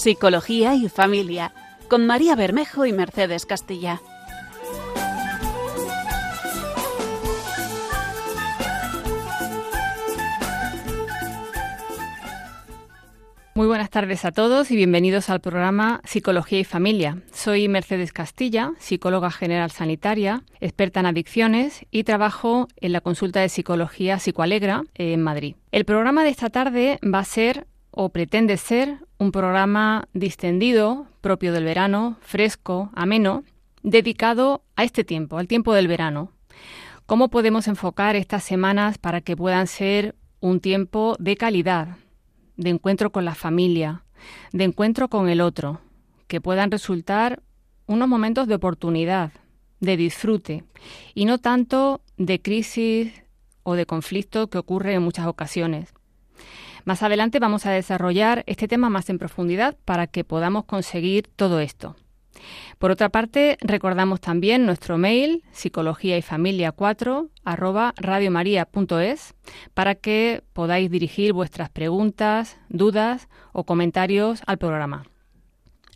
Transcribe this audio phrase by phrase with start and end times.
[0.00, 1.52] Psicología y Familia,
[1.90, 4.00] con María Bermejo y Mercedes Castilla.
[13.54, 17.18] Muy buenas tardes a todos y bienvenidos al programa Psicología y Familia.
[17.34, 23.50] Soy Mercedes Castilla, psicóloga general sanitaria, experta en adicciones y trabajo en la consulta de
[23.50, 25.56] psicología Psicoalegra en Madrid.
[25.72, 31.52] El programa de esta tarde va a ser o pretende ser un programa distendido, propio
[31.52, 33.44] del verano, fresco, ameno,
[33.82, 36.32] dedicado a este tiempo, al tiempo del verano.
[37.04, 41.98] ¿Cómo podemos enfocar estas semanas para que puedan ser un tiempo de calidad,
[42.56, 44.04] de encuentro con la familia,
[44.52, 45.82] de encuentro con el otro,
[46.26, 47.42] que puedan resultar
[47.86, 49.32] unos momentos de oportunidad,
[49.80, 50.64] de disfrute,
[51.14, 53.12] y no tanto de crisis
[53.64, 55.92] o de conflicto que ocurre en muchas ocasiones.
[56.84, 61.60] Más adelante vamos a desarrollar este tema más en profundidad para que podamos conseguir todo
[61.60, 61.96] esto.
[62.78, 69.34] Por otra parte, recordamos también nuestro mail psicología y familia 4 arroba radiomaria.es
[69.74, 75.04] para que podáis dirigir vuestras preguntas, dudas o comentarios al programa.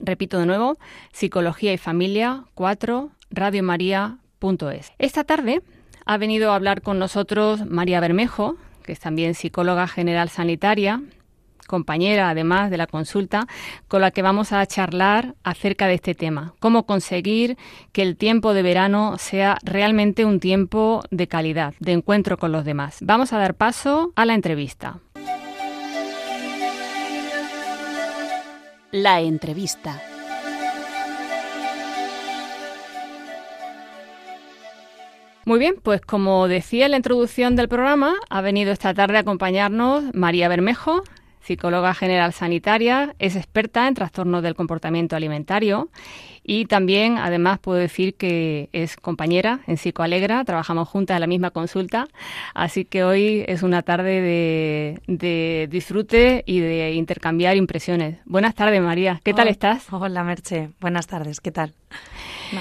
[0.01, 0.77] Repito de nuevo,
[1.13, 4.93] psicología y familia 4 radiomaria.es.
[4.99, 5.63] Esta tarde
[6.05, 11.03] ha venido a hablar con nosotros María Bermejo, que es también psicóloga general sanitaria,
[11.67, 13.47] compañera además de la consulta,
[13.89, 17.57] con la que vamos a charlar acerca de este tema, cómo conseguir
[17.93, 22.65] que el tiempo de verano sea realmente un tiempo de calidad, de encuentro con los
[22.65, 22.99] demás.
[23.01, 25.01] Vamos a dar paso a la entrevista.
[28.93, 30.01] La entrevista.
[35.47, 39.21] Muy bien, pues como decía en la introducción del programa, ha venido esta tarde a
[39.21, 41.03] acompañarnos María Bermejo,
[41.43, 45.91] psicóloga general sanitaria, es experta en trastornos del comportamiento alimentario
[46.43, 51.51] y también, además, puedo decir que es compañera en Psicoalegra, trabajamos juntas en la misma
[51.51, 52.09] consulta,
[52.55, 54.23] así que hoy es una tarde
[55.07, 58.17] de, disfrute y de intercambiar impresiones.
[58.25, 59.87] Buenas tardes, María, ¿qué tal estás?
[59.91, 61.75] Hola, Merche, buenas tardes, ¿qué tal?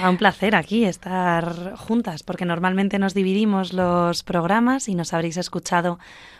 [0.08, 5.98] Un placer aquí estar juntas, porque normalmente nos dividimos los programas y nos habréis escuchado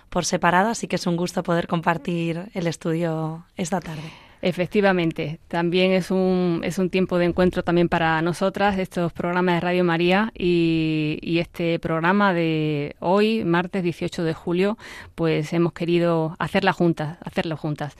[0.08, 4.12] por separado, así que es un gusto poder compartir el estudio esta tarde.
[4.42, 9.60] Efectivamente, también es un, es un tiempo de encuentro también para nosotras, estos programas de
[9.60, 14.76] Radio María y, y, este programa de hoy, martes 18 de julio,
[15.14, 17.96] pues hemos querido hacerla juntas, hacerlo juntas.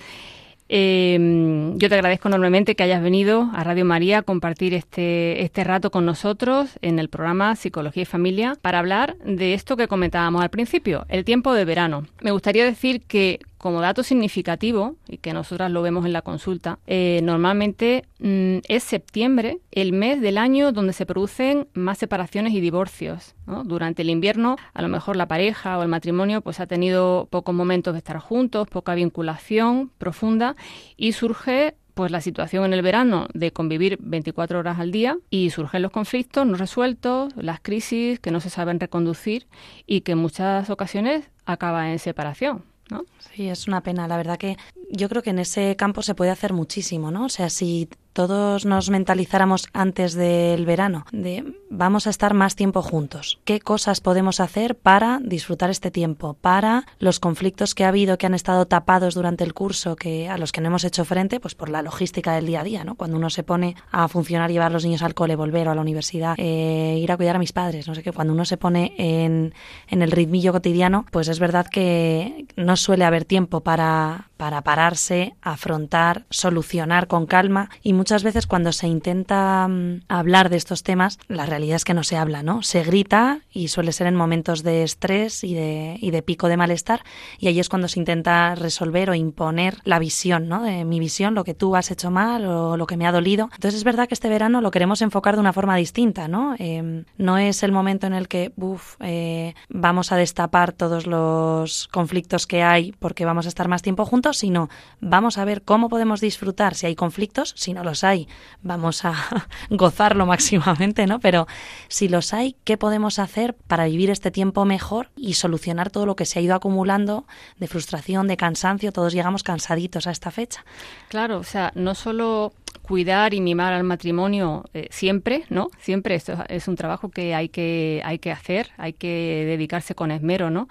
[0.69, 5.62] Eh, yo te agradezco enormemente que hayas venido a Radio María a compartir este, este
[5.62, 10.42] rato con nosotros en el programa Psicología y Familia para hablar de esto que comentábamos
[10.42, 12.06] al principio, el tiempo de verano.
[12.22, 16.80] Me gustaría decir que como dato significativo, y que nosotras lo vemos en la consulta,
[16.86, 22.60] eh, normalmente mm, es septiembre el mes del año donde se producen más separaciones y
[22.60, 23.34] divorcios.
[23.64, 27.54] Durante el invierno, a lo mejor la pareja o el matrimonio pues ha tenido pocos
[27.54, 30.56] momentos de estar juntos, poca vinculación profunda
[30.98, 35.48] y surge pues la situación en el verano de convivir 24 horas al día y
[35.48, 39.46] surgen los conflictos no resueltos, las crisis que no se saben reconducir
[39.86, 42.74] y que en muchas ocasiones acaban en separación.
[42.91, 43.05] ¿No?
[43.33, 44.09] Sí, es una pena.
[44.09, 44.56] La verdad que
[44.91, 47.27] yo creo que en ese campo se puede hacer muchísimo, ¿no?
[47.27, 52.80] O sea, si todos nos mentalizáramos antes del verano de vamos a estar más tiempo
[52.80, 53.41] juntos.
[53.44, 56.34] ¿Qué cosas podemos hacer para disfrutar este tiempo?
[56.41, 60.38] Para los conflictos que ha habido que han estado tapados durante el curso, que a
[60.38, 62.94] los que no hemos hecho frente, pues por la logística del día a día, ¿no?
[62.94, 65.75] Cuando uno se pone a funcionar, llevar a los niños al cole, volver o a
[65.75, 68.56] la universidad, eh, ir a cuidar a mis padres, no sé qué, cuando uno se
[68.56, 69.52] pone en,
[69.88, 75.34] en el ritmillo cotidiano, pues es verdad que no suele haber tiempo para, para pararse,
[75.42, 81.19] afrontar, solucionar con calma y muchas veces cuando se intenta mm, hablar de estos temas,
[81.26, 82.62] la realidad es que no se habla, ¿no?
[82.62, 86.58] Se grita y suele ser en momentos de estrés y de, y de pico de
[86.58, 87.00] malestar
[87.38, 90.62] y ahí es cuando se intenta resolver o imponer la visión, ¿no?
[90.62, 93.49] De mi visión, lo que tú has hecho mal o lo que me ha dolido.
[93.55, 96.56] Entonces es verdad que este verano lo queremos enfocar de una forma distinta, ¿no?
[96.58, 101.88] Em, no es el momento en el que, uff, eh, vamos a destapar todos los
[101.88, 104.69] conflictos que hay porque vamos a estar más tiempo juntos, sino
[105.00, 108.26] vamos a ver cómo podemos disfrutar si hay conflictos, si no los hay,
[108.62, 109.14] vamos a
[109.70, 111.20] gozarlo máximamente, ¿no?
[111.20, 111.46] Pero
[111.88, 116.17] si los hay, ¿qué podemos hacer para vivir este tiempo mejor y solucionar todo lo
[116.17, 117.26] que se ha ido acumulando
[117.58, 118.91] de frustración, de cansancio?
[118.91, 120.64] Todos llegamos cansaditos a esta fecha.
[121.08, 122.52] Claro, o sea, no solo
[122.82, 125.70] cuidar y mimar al matrimonio eh, siempre, ¿no?
[125.79, 130.11] Siempre esto es un trabajo que hay que hay que hacer, hay que dedicarse con
[130.11, 130.69] esmero, ¿no?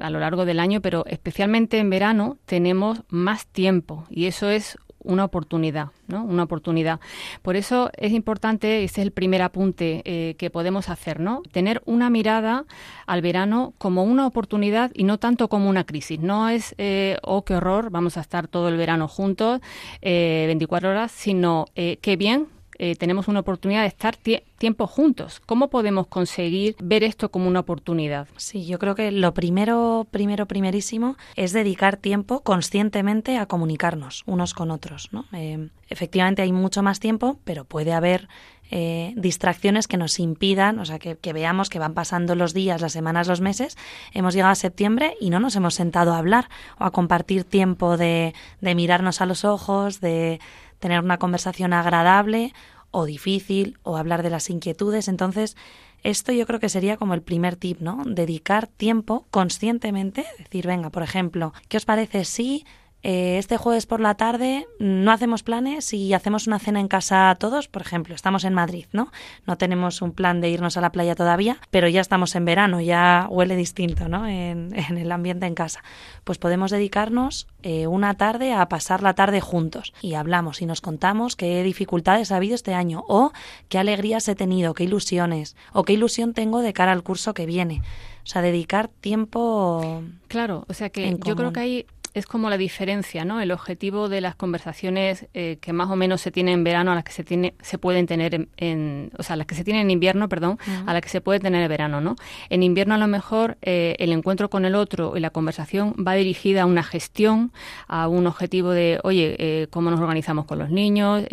[0.00, 4.78] a lo largo del año, pero especialmente en verano tenemos más tiempo y eso es
[5.02, 6.24] una oportunidad, ¿no?
[6.24, 7.00] Una oportunidad.
[7.42, 11.42] Por eso es importante, ese es el primer apunte eh, que podemos hacer, ¿no?
[11.52, 12.64] Tener una mirada
[13.06, 16.20] al verano como una oportunidad y no tanto como una crisis.
[16.20, 19.60] No es, eh, oh, qué horror, vamos a estar todo el verano juntos,
[20.02, 22.48] 24 eh, horas, sino qué bien
[22.82, 25.42] eh, tenemos una oportunidad de estar tiempo juntos.
[25.44, 28.26] ¿Cómo podemos conseguir ver esto como una oportunidad?
[28.38, 34.54] Sí, yo creo que lo primero, primero, primerísimo es dedicar tiempo conscientemente a comunicarnos unos
[34.54, 35.10] con otros.
[35.12, 35.26] ¿no?
[35.34, 38.28] Eh, efectivamente hay mucho más tiempo, pero puede haber
[38.70, 42.92] eh, distracciones que nos impidan, o sea, que, veamos que van pasando los días, las
[42.92, 43.76] semanas, los meses,
[44.14, 46.48] hemos llegado a septiembre y no nos hemos sentado a hablar
[46.78, 48.32] o a compartir tiempo de
[48.62, 50.40] mirarnos a los ojos, de,
[50.80, 52.52] tener una conversación agradable
[52.90, 55.06] o difícil o hablar de las inquietudes.
[55.06, 55.56] Entonces,
[56.02, 58.02] esto yo creo que sería como el primer tip, ¿no?
[58.04, 62.64] Dedicar tiempo conscientemente, decir, venga, por ejemplo, ¿qué os parece si
[63.02, 67.34] eh, este jueves por la tarde no hacemos planes y hacemos una cena en casa
[67.38, 69.10] todos, por ejemplo, estamos en Madrid, ¿no?
[69.46, 72.80] No tenemos un plan de irnos a la playa todavía, pero ya estamos en verano,
[72.80, 74.26] ya huele distinto, ¿no?
[74.50, 75.82] En, el ambiente en casa.
[76.24, 80.80] Pues podemos dedicarnos eh, una tarde a pasar la tarde juntos y hablamos y nos
[80.80, 83.32] contamos qué dificultades ha habido este año o
[83.68, 87.46] qué alegrías he tenido, qué ilusiones o qué ilusión tengo de cara al curso que
[87.46, 87.82] viene.
[88.24, 90.02] O sea, dedicar tiempo.
[90.28, 93.40] Claro, o sea que yo creo que hay es como la diferencia, ¿no?
[93.40, 96.94] El objetivo de las conversaciones eh, que más o menos se tienen en verano a
[96.94, 99.90] las que se tiene, se pueden tener en, o sea, las que se tienen en
[99.90, 102.16] invierno, perdón, a las que se puede tener en verano, ¿no?
[102.48, 106.14] En invierno a lo mejor eh, el encuentro con el otro y la conversación va
[106.14, 107.52] dirigida a una gestión,
[107.86, 111.24] a un objetivo de, oye, eh, cómo nos organizamos con los niños,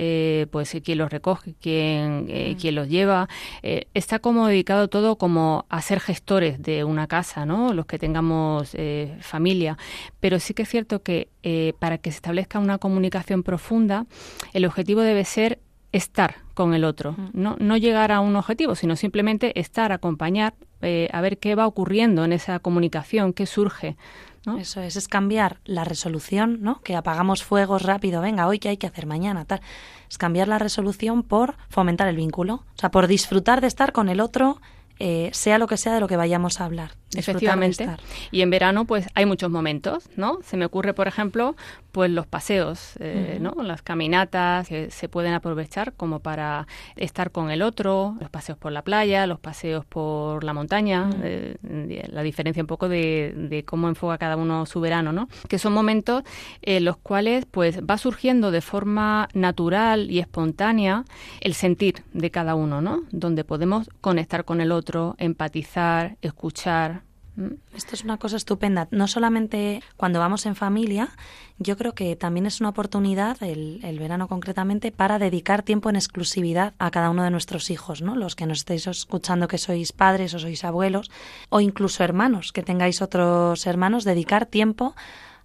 [0.52, 3.28] pues quién los recoge, quién, quién los lleva,
[3.62, 7.74] está como dedicado todo como a ser gestores de una casa, ¿no?
[7.74, 8.76] Los que tengamos
[9.22, 9.78] familia,
[10.20, 14.06] pero sí que es cierto que eh, para que se establezca una comunicación profunda,
[14.52, 15.60] el objetivo debe ser
[15.94, 17.30] estar con el otro, mm.
[17.32, 21.66] no, no llegar a un objetivo, sino simplemente estar, acompañar, eh, a ver qué va
[21.66, 23.96] ocurriendo en esa comunicación, qué surge.
[24.46, 24.58] ¿no?
[24.58, 26.82] Eso es, es cambiar la resolución, ¿no?
[26.82, 29.62] Que apagamos fuegos rápido, venga, hoy qué hay que hacer mañana, tal.
[30.10, 34.10] Es cambiar la resolución por fomentar el vínculo, o sea, por disfrutar de estar con
[34.10, 34.60] el otro
[35.00, 36.92] eh, sea lo que sea de lo que vayamos a hablar.
[37.16, 37.88] Efectivamente.
[38.32, 40.40] Y en verano, pues hay muchos momentos, ¿no?
[40.44, 41.56] Se me ocurre, por ejemplo,
[41.94, 43.56] pues los paseos, eh, ¿no?
[43.64, 46.68] Las caminatas que se pueden aprovechar como para
[46.98, 51.56] estar con el otro, los paseos por la playa, los paseos por la montaña, eh,
[52.12, 55.30] la diferencia un poco de, cómo enfoca cada uno su verano, ¿no?
[55.48, 56.24] Que son momentos
[56.62, 61.06] en los cuales, pues, va surgiendo de forma natural y espontánea
[61.40, 63.04] el sentir de cada uno, ¿no?
[63.12, 64.87] Donde podemos conectar con el otro
[65.18, 67.04] empatizar, escuchar.
[67.76, 68.88] Esto es una cosa estupenda.
[68.90, 71.10] No solamente cuando vamos en familia,
[71.60, 76.74] yo creo que también es una oportunidad, el, verano concretamente, para dedicar tiempo en exclusividad
[76.80, 78.16] a cada uno de nuestros hijos, ¿no?
[78.16, 81.12] Los que nos estéis escuchando que sois padres o sois abuelos,
[81.50, 84.96] o incluso hermanos, que tengáis otros hermanos, dedicar tiempo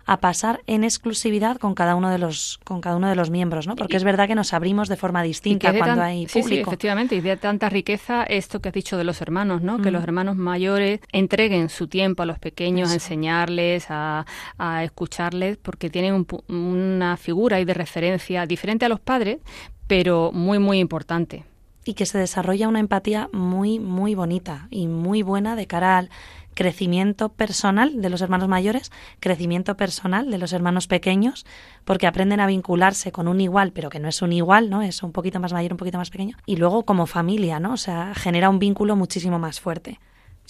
[0.07, 3.67] a pasar en exclusividad con cada uno de los con cada uno de los miembros,
[3.67, 3.77] ¿no?
[3.77, 6.49] Porque es verdad que nos abrimos de forma distinta cuando hay público.
[6.49, 9.81] Sí, efectivamente, y de tanta riqueza esto que has dicho de los hermanos, ¿no?
[9.81, 14.27] Que los hermanos mayores entreguen su tiempo a los pequeños, a enseñarles, a,
[14.59, 19.39] a, escucharles, porque tienen una figura y de referencia diferente a los padres,
[19.87, 21.45] pero muy muy importante.
[21.85, 26.11] Y que se desarrolla una empatía muy muy bonita y muy buena de cara al
[26.55, 28.91] crecimiento personal de los hermanos mayores,
[29.21, 31.47] crecimiento personal de los hermanos pequeños,
[31.85, 34.83] porque aprenden a vincularse con un igual, pero que no es un igual, ¿no?
[34.83, 36.37] Es un poquito más mayor, un poquito más pequeño.
[36.47, 37.73] Y luego como familia, ¿no?
[37.73, 39.99] O sea, genera un vínculo muchísimo más fuerte.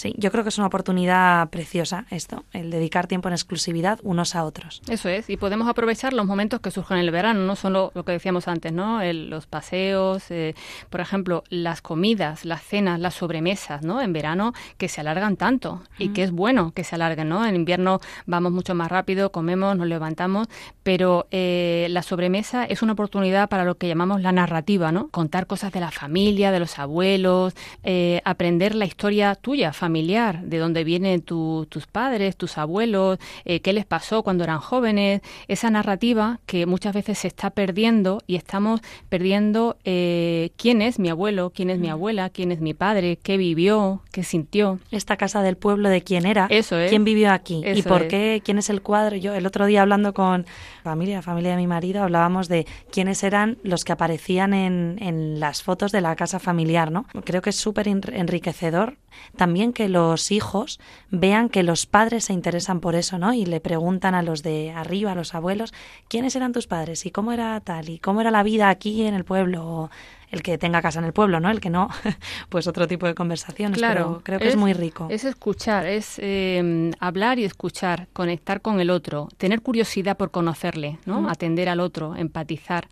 [0.03, 4.35] Sí, yo creo que es una oportunidad preciosa esto, el dedicar tiempo en exclusividad unos
[4.35, 4.83] a otros.
[4.89, 8.05] Eso es, y podemos aprovechar los momentos que surgen en el verano, no solo lo
[8.05, 9.01] que decíamos antes, ¿no?
[9.13, 10.57] los paseos, eh,
[10.91, 14.01] por ejemplo, las comidas, las cenas, las sobremesas, ¿no?
[14.01, 17.47] En verano que se alargan tanto y que es bueno que se alarguen, ¿no?
[17.47, 20.49] En invierno vamos mucho más rápido, comemos, nos levantamos,
[20.83, 25.11] pero eh, la sobremesa es una oportunidad para lo que llamamos la narrativa, ¿no?
[25.11, 27.55] Contar cosas de la familia, de los abuelos,
[27.85, 33.73] eh, aprender la historia tuya, familiar, de dónde vienen tus padres, tus abuelos, eh, qué
[33.73, 38.81] les pasó cuando eran jóvenes, esa narrativa que muchas veces se está perdiendo y estamos
[39.09, 41.93] perdiendo eh, quién es mi abuelo, quién es mi mm.
[41.93, 44.81] abuela, quién es mi padre, qué vivió, qué sintió.
[44.91, 48.59] Esta casa del pueblo de quién era, Eso quién vivió aquí y por qué, quién
[48.59, 49.17] es el cuadro.
[49.17, 50.47] Yo el otro día hablando con
[50.83, 55.63] familia, familia de mi marido, hablábamos de quiénes eran los que aparecían en, en las
[55.63, 57.07] fotos de la casa familiar, ¿no?
[57.25, 58.97] Creo que es súper enriquecedor
[59.37, 63.35] también que los hijos vean que los padres se interesan por eso, ¿no?
[63.35, 65.73] Y le preguntan a los de arriba, a los abuelos,
[66.09, 67.07] ¿quiénes eran tus padres?
[67.07, 67.89] ¿Y cómo era tal?
[67.89, 69.91] ¿Y cómo era la vida aquí en el pueblo?
[70.33, 71.51] El que tenga casa en el pueblo, ¿no?
[71.51, 71.89] El que no,
[72.49, 73.79] pues otro tipo de conversaciones.
[73.79, 75.07] Claro, creo que es, muy rico.
[75.11, 80.99] Es escuchar, es em, hablar y escuchar, conectar con el otro, tener curiosidad por conocerle,
[81.05, 81.29] ¿no?
[81.29, 82.89] Atender al otro, empatizar.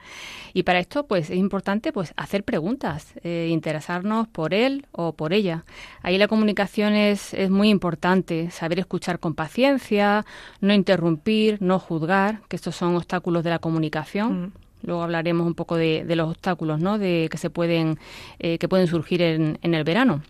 [0.53, 5.33] Y para esto, pues es importante, pues hacer preguntas, eh, interesarnos por él o por
[5.33, 5.65] ella.
[6.03, 10.27] Ahí la comunicación es, es muy importante, saber escuchar con paciencia,
[10.61, 14.53] no interrumpir, no juzgar, que estos son obstáculos de la comunicación.
[14.83, 16.99] Luego hablaremos un poco de, los obstáculos, ¿no?
[16.99, 17.99] De que se pueden
[18.39, 20.23] eh, que pueden surgir en, en el verano.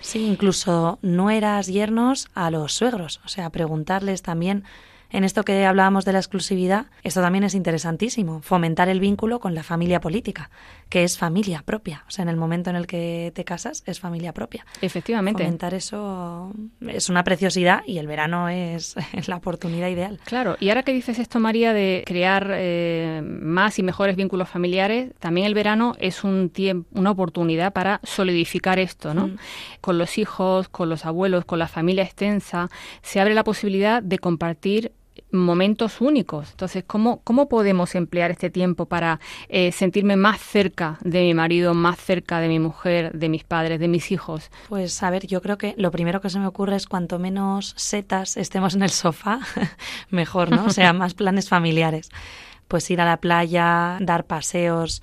[0.00, 4.64] Sí, incluso nueras, yernos a los suegros, o sea, preguntarles también
[5.14, 9.54] en esto que hablábamos de la exclusividad, esto también es interesantísimo, fomentar el vínculo con
[9.54, 10.50] la familia política,
[10.88, 12.02] que es familia propia.
[12.08, 14.66] O sea, en el momento en el que te casas, es familia propia.
[14.80, 15.44] Efectivamente.
[15.44, 16.52] Fomentar eso
[16.88, 18.96] es una preciosidad y el verano es
[19.28, 20.18] la oportunidad ideal.
[20.24, 25.12] Claro, y ahora que dices esto, María, de crear eh, más y mejores vínculos familiares,
[25.20, 29.28] también el verano es un tiempo, una oportunidad para solidificar esto, ¿no?
[29.28, 29.36] Mm.
[29.80, 32.68] Con los hijos, con los abuelos, con la familia extensa,
[33.02, 34.90] se abre la posibilidad de compartir
[35.34, 36.50] momentos únicos.
[36.50, 41.74] Entonces, ¿cómo, cómo podemos emplear este tiempo para eh, sentirme más cerca de mi marido,
[41.74, 44.50] más cerca de mi mujer, de mis padres, de mis hijos?
[44.68, 47.74] Pues a ver, yo creo que lo primero que se me ocurre es cuanto menos
[47.76, 49.40] setas estemos en el sofá,
[50.10, 50.66] mejor, ¿no?
[50.66, 52.10] O sea, más planes familiares.
[52.68, 55.02] Pues ir a la playa, dar paseos.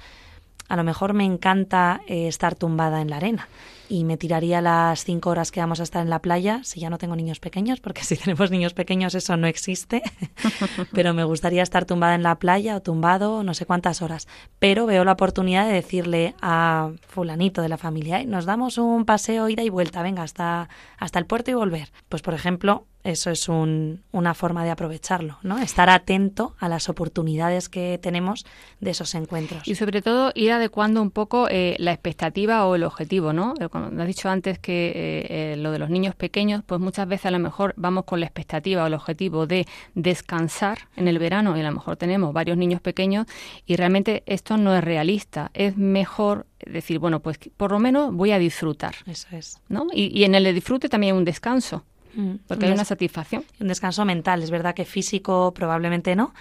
[0.68, 3.48] A lo mejor me encanta eh, estar tumbada en la arena
[3.92, 6.90] y me tiraría las cinco horas que vamos a estar en la playa si ya
[6.90, 10.02] no tengo niños pequeños, porque si tenemos niños pequeños eso no existe,
[10.94, 14.30] pero me gustaría estar tumbada en la playa o tumbado no sé cuántas horas.
[14.60, 19.50] Pero veo la oportunidad de decirle a fulanito de la familia, nos damos un paseo
[19.50, 21.92] ida y vuelta, venga, hasta, hasta el puerto y volver.
[22.08, 25.58] Pues por ejemplo, eso es un, una forma de aprovecharlo, ¿no?
[25.58, 28.46] Estar atento a las oportunidades que tenemos
[28.80, 29.68] de esos encuentros.
[29.68, 33.54] Y sobre todo ir adecuando un poco eh, la expectativa o el objetivo, ¿no?
[33.72, 37.28] Como has dicho antes que eh, eh, lo de los niños pequeños, pues muchas veces
[37.28, 41.58] a lo mejor vamos con la expectativa o el objetivo de descansar en el verano
[41.58, 43.26] y a lo mejor tenemos varios niños pequeños
[43.66, 45.52] y realmente esto no es realista.
[45.54, 48.96] Es mejor decir, bueno, pues por lo menos voy a disfrutar.
[49.06, 49.60] Eso es.
[49.70, 49.88] ¿no?
[49.94, 51.84] Y, y en el disfrute también hay un descanso.
[52.14, 52.36] Mm.
[52.48, 53.44] Porque hay una satisfacción.
[53.60, 56.34] Un descanso mental, es verdad que físico probablemente no,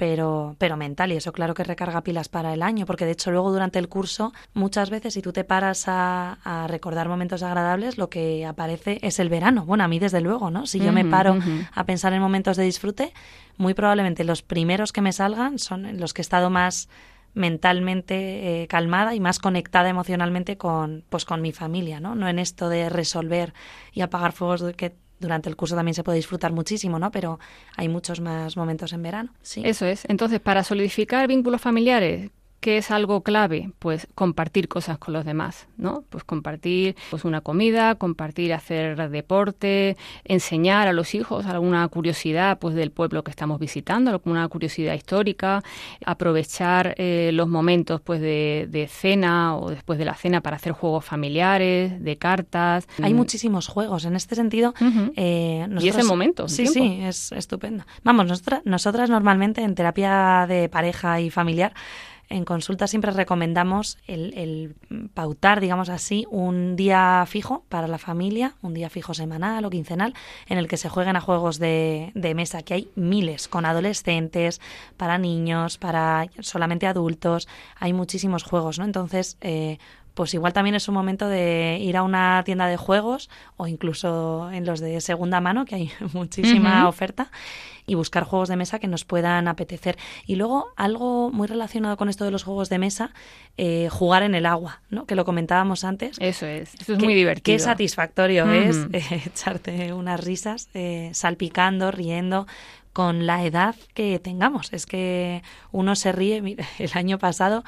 [0.00, 3.30] pero, pero mental, y eso claro que recarga pilas para el año, porque de hecho
[3.30, 8.08] luego durante el curso, muchas veces si tú te paras a, recordar momentos agradables, lo
[8.08, 9.66] que aparece es el verano.
[9.66, 10.66] Bueno, a mí desde luego, ¿no?
[10.66, 11.38] Si yo me paro
[11.74, 13.12] a pensar en momentos de disfrute,
[13.58, 16.88] muy probablemente los primeros que me salgan son los que he estado más
[17.34, 22.14] mentalmente eh, calmada y más conectada emocionalmente con pues con mi familia, ¿no?
[22.14, 23.52] No en esto de resolver
[23.92, 27.10] y apagar fuegos que durante el curso también se puede disfrutar muchísimo, ¿no?
[27.10, 27.38] Pero
[27.76, 29.32] hay muchos más momentos en verano.
[29.42, 29.62] Sí.
[29.64, 30.04] Eso es.
[30.08, 33.72] Entonces, para solidificar vínculos familiares, ¿Qué es algo clave?
[33.78, 36.04] Pues compartir cosas con los demás, ¿no?
[36.10, 42.74] Pues compartir pues una comida, compartir hacer deporte, enseñar a los hijos alguna curiosidad pues
[42.74, 45.62] del pueblo que estamos visitando, alguna curiosidad histórica,
[46.04, 51.04] aprovechar eh, los momentos pues de, cena o después de la cena para hacer juegos
[51.04, 52.86] familiares, de cartas.
[53.02, 54.74] Hay muchísimos juegos en este sentido.
[55.16, 56.46] Eh, y ese momento.
[56.46, 57.84] Sí, sí, es estupendo.
[58.04, 61.72] Vamos, nosotras, nosotras normalmente en terapia de pareja y familiar
[62.30, 64.76] en consulta siempre recomendamos el,
[65.14, 70.14] pautar, digamos así, un día fijo para la familia, un día fijo semanal o quincenal,
[70.46, 74.60] en el que se jueguen a juegos de, mesa, que hay miles, con adolescentes,
[74.96, 78.84] para niños, para solamente adultos, hay muchísimos juegos, ¿no?
[78.84, 79.78] Entonces, eh,
[80.14, 84.50] pues igual también es un momento de ir a una tienda de juegos o incluso
[84.52, 87.30] en los de segunda mano, que hay muchísima oferta,
[87.86, 89.98] y buscar juegos de mesa que nos puedan apetecer.
[90.26, 93.12] Y luego algo muy relacionado con esto de los juegos de mesa,
[93.56, 95.06] eh, jugar en el agua, ¿no?
[95.06, 96.16] Que lo comentábamos antes.
[96.20, 97.56] Eso es, eso es muy divertido.
[97.56, 102.46] Qué satisfactorio es eh, echarte unas risas eh, salpicando, riendo
[102.92, 104.72] con la edad que tengamos.
[104.72, 106.42] Es que uno se ríe.
[106.42, 107.64] Mira, el año pasado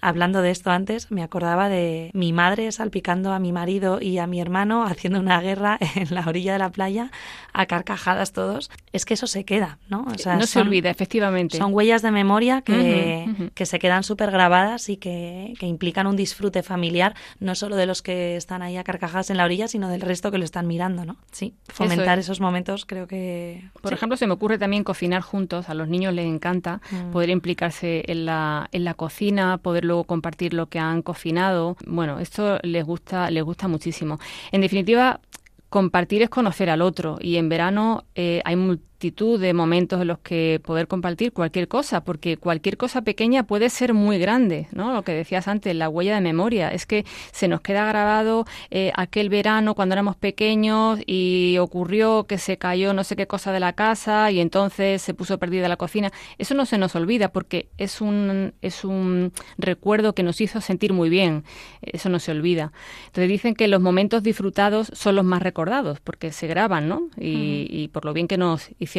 [0.00, 4.26] hablando de esto antes, me acordaba de mi madre salpicando a mi marido y a
[4.26, 7.10] mi hermano haciendo una guerra en la orilla de la playa
[7.52, 8.70] a carcajadas todos.
[8.92, 10.06] Es que eso se queda, ¿no?
[10.12, 11.58] O sea, no se olvida, efectivamente.
[11.58, 16.16] Son huellas de memoria que, que se quedan súper grabadas y que, que, implican un
[16.16, 19.88] disfrute familiar, no solo de los que están ahí a carcajadas en la orilla, sino
[19.88, 21.16] del resto que lo están mirando, ¿no?
[21.30, 23.70] Sí, fomentar esos momentos creo que...
[23.80, 25.68] Por ejemplo, se me ocurre también cocinar juntos.
[25.68, 27.10] A los niños les encanta mm.
[27.10, 31.76] poder implicarse en la, en la cocina, poder luego compartir lo que han cocinado.
[31.86, 34.18] Bueno, esto les gusta, les gusta muchísimo.
[34.52, 35.20] En definitiva,
[35.68, 38.56] compartir es conocer al otro y en verano eh, hay
[39.00, 43.70] multitud de momentos en los que poder compartir cualquier cosa, porque cualquier cosa pequeña puede
[43.70, 44.92] ser muy grande, ¿no?
[44.92, 48.92] Lo que decías antes, la huella de memoria, es que se nos queda grabado eh,
[48.94, 53.60] aquel verano cuando éramos pequeños y ocurrió que se cayó no sé qué cosa de
[53.60, 56.12] la casa y entonces se puso perdida la cocina.
[56.36, 60.92] Eso no se nos olvida porque es un, es un recuerdo que nos hizo sentir
[60.92, 61.44] muy bien,
[61.80, 62.70] eso no se olvida.
[63.06, 67.08] Entonces dicen que los momentos disfrutados son los más recordados porque se graban, ¿no?
[67.18, 68.89] Y, y por lo bien que nos hicieron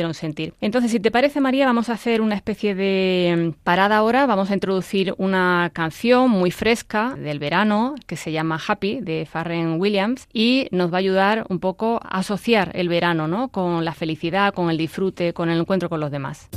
[0.62, 4.25] Entonces, si te parece, María, vamos a hacer una especie de mm, parada ahora.
[4.25, 9.79] Vamos a introducir una canción muy fresca del verano que se llama Happy de Farren
[9.79, 13.50] Williams y nos va a ayudar un poco a asociar el verano, ¿no?
[13.50, 16.50] Con la felicidad, con el disfrute, con el encuentro con los demás.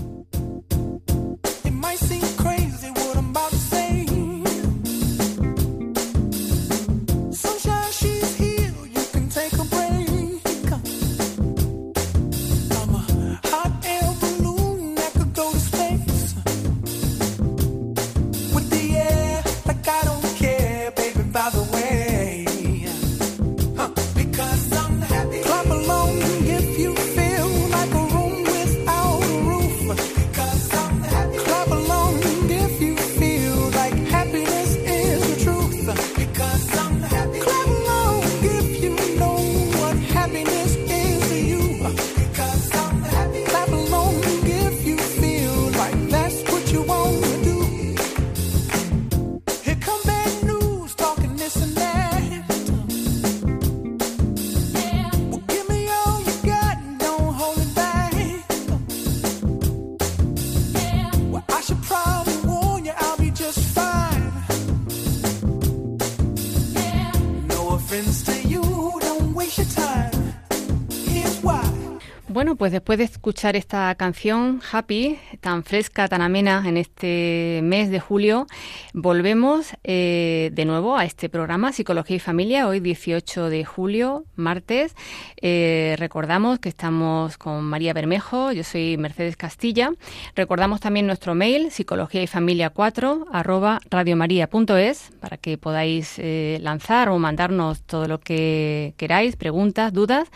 [72.59, 77.99] Pues después de escuchar esta canción Happy, tan fresca, tan amena en este mes de
[77.99, 78.47] julio,
[78.93, 84.95] volvemos eh, de nuevo a este programa Psicología y Familia, hoy 18 de julio, martes.
[85.41, 89.93] Eh, recordamos que estamos con María Bermejo, yo soy Mercedes Castilla.
[90.37, 97.09] Recordamos también nuestro mail, psicología y familia 4, arroba radiomaria.es, para que podáis eh, lanzar
[97.09, 100.29] o mandarnos todo lo que queráis, preguntas, dudas.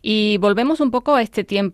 [0.00, 1.65] Y volvemos un poco a este tiempo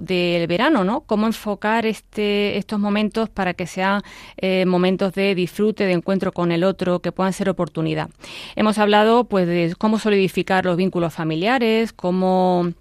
[0.00, 1.02] del verano, ¿no?
[1.02, 4.02] Cómo enfocar este, estos momentos para que sean
[4.36, 8.10] eh, momentos de disfrute, de encuentro con el otro, que puedan ser oportunidad.
[8.56, 12.72] Hemos hablado, pues, de cómo solidificar los vínculos familiares, cómo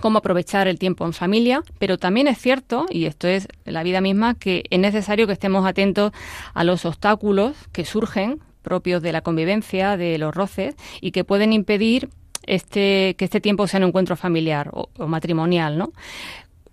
[0.00, 4.00] cómo aprovechar el tiempo en familia, pero también es cierto, y esto es la vida
[4.00, 6.12] misma, que es necesario que estemos atentos
[6.54, 11.52] a los obstáculos que surgen propios de la convivencia, de los roces, y que pueden
[11.52, 12.10] impedir
[12.46, 15.92] este, que este tiempo sea un encuentro familiar o, matrimonial, ¿no?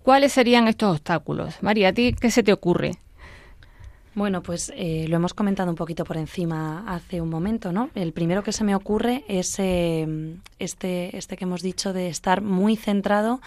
[0.04, 1.56] ¿Cuáles serían estos obstáculos?
[1.62, 2.92] María, ¿a ti qué se te ocurre?
[4.16, 7.90] Bueno, pues eh, lo hemos comentado un poquito por encima hace un momento, ¿no?
[7.96, 12.42] El primero que se me ocurre es eh, este, este que hemos dicho de estar
[12.42, 13.42] muy centrado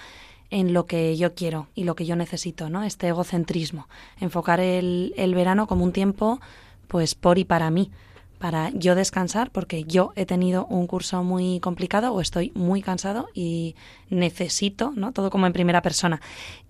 [0.50, 2.82] en lo que yo quiero y lo que yo necesito, ¿no?
[2.82, 3.86] Este egocentrismo,
[4.20, 6.40] enfocar el, el verano como un tiempo,
[6.88, 7.90] pues por y para mí,
[8.38, 13.28] para yo descansar porque yo he tenido un curso muy complicado o estoy muy cansado
[13.34, 13.74] y
[14.10, 15.12] necesito, ¿no?
[15.12, 16.20] Todo como en primera persona.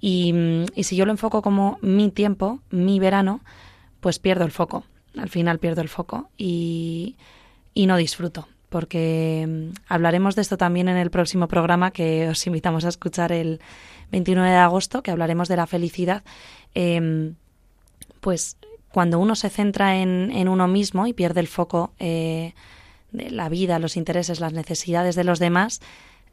[0.00, 3.40] Y, si yo lo enfoco como mi tiempo, mi verano,
[4.00, 4.84] pues pierdo el foco.
[5.16, 7.16] Al final pierdo el foco y,
[7.74, 8.48] y no disfruto.
[8.68, 13.32] Porque mm, hablaremos de esto también en el próximo programa que os invitamos a escuchar
[13.32, 13.60] el
[14.12, 16.22] 29 de agosto, que hablaremos de la felicidad.
[16.74, 17.32] Eh,
[18.20, 18.56] pues
[18.96, 22.54] cuando uno se centra en, en uno mismo y pierde el foco eh,
[23.12, 25.82] de la vida, los intereses, las necesidades de los demás,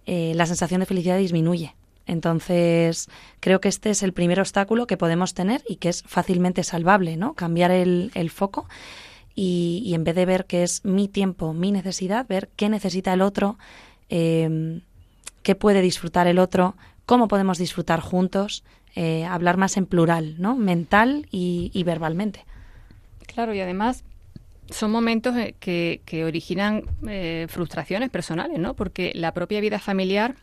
[0.06, 1.76] eh, la sensación de felicidad disminuye.
[2.08, 3.10] Entonces,
[3.42, 7.18] creo que este es el primer obstáculo que podemos tener y que es fácilmente salvable,
[7.18, 7.34] ¿no?
[7.34, 8.66] Cambiar el, el foco
[9.36, 13.24] y, en vez de ver que es mi tiempo, mi necesidad, ver qué necesita el
[13.24, 13.58] otro,
[14.08, 14.80] eh,
[15.42, 18.64] qué puede disfrutar el otro, cómo podemos disfrutar juntos,
[18.96, 20.56] eh, hablar más en plural, ¿no?
[20.56, 22.46] Mental y verbalmente.
[23.28, 24.04] Claro, y además
[24.70, 28.76] son momentos eh, que, que originan eh, frustraciones personales, ¿no?
[28.76, 30.36] Porque la propia vida familiar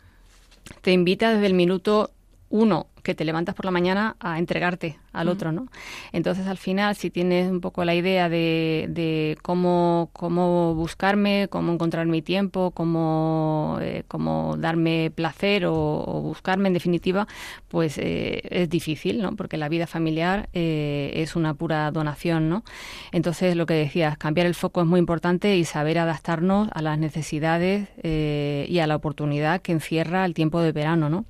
[0.82, 2.10] te invita desde el minuto
[2.50, 5.68] uno que te levantas por la mañana a entregarte al otro, ¿no?
[6.12, 11.72] Entonces, al final, si tienes un poco la idea de, de cómo, cómo buscarme, cómo
[11.72, 17.26] encontrar mi tiempo, cómo, eh, cómo darme placer o, buscarme, en definitiva,
[17.68, 19.34] pues eh, es difícil, ¿no?
[19.34, 22.62] Porque la vida familiar eh, es una pura donación, ¿no?
[23.10, 26.98] Entonces, lo que decías, cambiar el foco es muy importante y saber adaptarnos a las
[26.98, 31.24] necesidades y a la oportunidad que encierra el tiempo de verano, ¿no?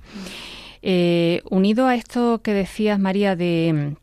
[0.81, 3.95] Eh, unido a esto que decías, María, de,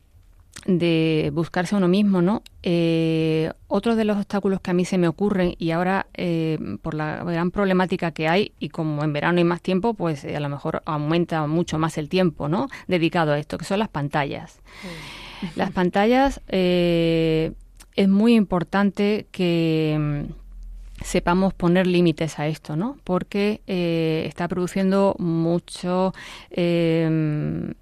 [0.65, 2.41] de buscarse a uno mismo, ¿no?
[2.63, 6.93] Eh, otro de los obstáculos que a mí se me ocurren y ahora eh, por
[6.93, 10.49] la gran problemática que hay y como en verano hay más tiempo, pues a lo
[10.49, 12.67] mejor aumenta mucho más el tiempo, ¿no?
[12.87, 14.59] Dedicado a esto, que son las pantallas.
[15.55, 17.53] Las pantallas es
[18.07, 20.27] muy importante que
[21.03, 22.97] sepamos poner límites a esto, ¿no?
[23.03, 26.13] Porque eh, está produciendo mucho
[26.51, 27.73] em,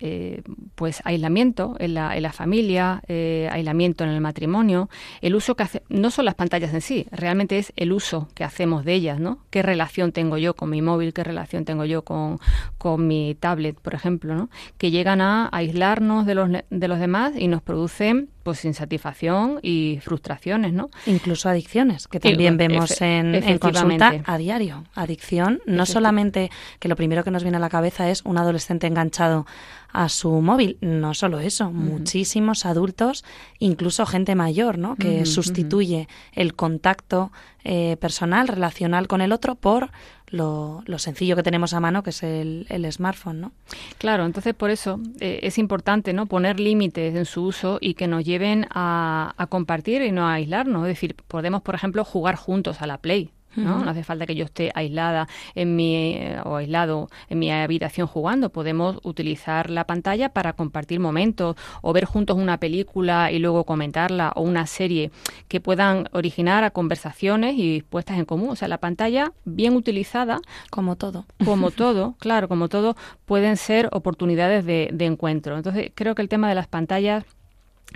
[0.00, 0.42] eh,
[0.74, 4.88] pues aislamiento en la, en la familia, eh, aislamiento en el matrimonio,
[5.20, 8.44] el uso que hace, no son las pantallas en sí, realmente es el uso que
[8.44, 9.38] hacemos de ellas, ¿no?
[9.50, 12.38] ¿Qué relación tengo yo con mi móvil, qué relación tengo yo con,
[12.78, 14.48] con mi tablet, por ejemplo, ¿no?
[14.78, 19.98] Que llegan a aislarnos de los, de los demás y nos producen pues insatisfacción y
[20.02, 20.90] frustraciones, ¿no?
[21.06, 24.84] Incluso adicciones, que también vemos en, en, consulta a diario.
[24.94, 28.86] Adicción, no solamente que lo primero que nos viene a la cabeza es un adolescente
[28.86, 29.46] enganchado
[29.94, 30.76] a su móvil.
[30.82, 33.24] No solo eso, muchísimos adultos,
[33.58, 34.96] incluso gente mayor, ¿no?
[34.96, 37.32] Que sustituye el contacto
[37.64, 39.90] eh, personal, relacional con el otro por
[40.34, 43.52] lo, sencillo que tenemos a mano, que es el, smartphone, ¿no?
[43.98, 46.26] Claro, entonces por eso eh, es importante, ¿no?
[46.26, 50.34] Poner límites en su uso y que nos lleven a, a compartir y no a
[50.34, 50.82] aislarnos.
[50.82, 53.88] Es decir, podemos, por ejemplo, jugar juntos a la Play ¿no?
[53.88, 58.50] hace falta que yo esté aislada en mi, o aislado en mi habitación jugando.
[58.50, 64.32] Podemos utilizar la pantalla para compartir momentos o ver juntos una película y luego comentarla
[64.36, 65.10] o una serie
[65.48, 68.50] que puedan originar a conversaciones y puestas en común.
[68.50, 70.40] O sea, la pantalla bien utilizada.
[70.70, 71.26] Como todo.
[71.44, 75.56] Como todo, claro, como todo, pueden ser oportunidades de, de encuentro.
[75.56, 77.24] Entonces, creo que el tema de las pantallas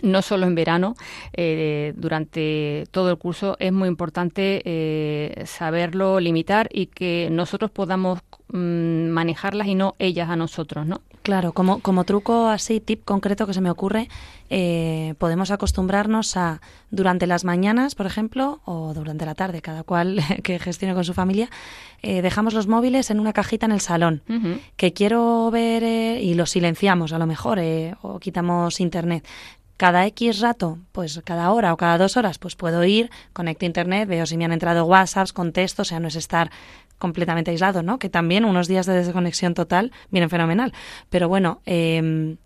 [0.02, 0.94] no solo en verano,
[1.32, 8.20] eh, durante todo el curso es muy importante eh, saberlo limitar y que nosotros podamos
[8.52, 11.02] mm, manejarlas y no ellas a nosotros, ¿no?
[11.22, 14.08] Claro, como, como truco así, tip concreto que se me ocurre,
[14.48, 20.20] eh, podemos acostumbrarnos a, durante las mañanas, por ejemplo, o durante la tarde, cada cual
[20.42, 21.50] que gestione con su familia,
[22.00, 24.22] dejamos los móviles en una cajita en el salón,
[24.76, 25.82] que quiero ver
[26.22, 27.58] y los silenciamos a lo mejor,
[28.02, 29.26] o quitamos internet
[29.78, 34.08] cada X rato, pues cada hora o cada dos horas, pues puedo ir, conecto internet,
[34.08, 36.50] veo si me han entrado WhatsApps, contesto, o sea, no es estar
[36.98, 38.00] completamente aislado, ¿no?
[38.00, 40.72] Que también unos días de desconexión total vienen fenomenal.
[41.10, 42.38] Pero bueno, em,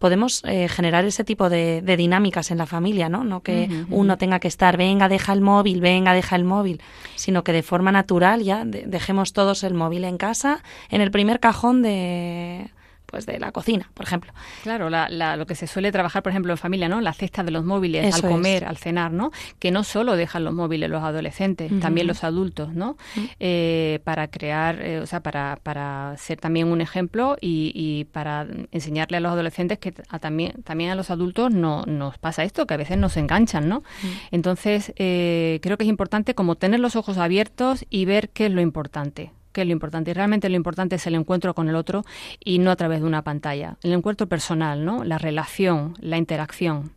[0.00, 3.22] podemos eh, generar ese tipo de, dinámicas en la familia, ¿no?
[3.22, 6.82] No que uno tenga que estar, venga, deja el móvil, venga, deja el móvil,
[7.14, 11.38] sino que de forma natural ya dejemos todos el móvil en casa, en el primer
[11.38, 12.72] cajón de
[13.12, 14.32] pues de la cocina, por ejemplo.
[14.62, 17.02] Claro, lo que se suele trabajar, por ejemplo, en familia, ¿no?
[17.02, 19.32] La cesta de los móviles al comer, al cenar, ¿no?
[19.58, 22.96] Que no solo dejan los móviles los adolescentes, también los adultos, ¿no?
[23.38, 29.18] Eh, para crear, eh, o sea, para, para ser también un ejemplo y, para enseñarle
[29.18, 32.78] a los adolescentes que también, también a los adultos no, nos pasa esto, que a
[32.78, 33.82] veces nos enganchan, ¿no?
[34.30, 38.52] Entonces, eh, creo que es importante como tener los ojos abiertos y ver qué es
[38.52, 40.10] lo importante que es lo importante.
[40.10, 42.04] Y realmente lo importante es el encuentro con el otro
[42.44, 43.76] y no a través de una pantalla.
[43.82, 45.04] El encuentro personal, ¿no?
[45.04, 46.92] La relación, la interacción.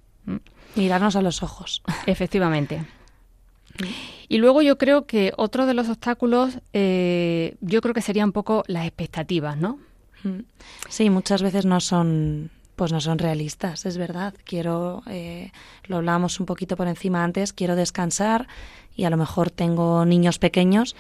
[0.76, 1.84] Mirarnos a los ojos.
[2.06, 2.84] Efectivamente.
[4.28, 8.32] Y luego yo creo que otro de los obstáculos, eh, yo creo que sería un
[8.32, 9.80] poco las expectativas, ¿no?
[10.90, 14.34] Sí, muchas veces no son, pues no son realistas, es verdad.
[14.44, 15.52] Quiero, eh,
[15.86, 18.48] lo hablábamos un poquito por encima antes, quiero descansar
[18.96, 20.96] y a lo mejor tengo niños pequeños,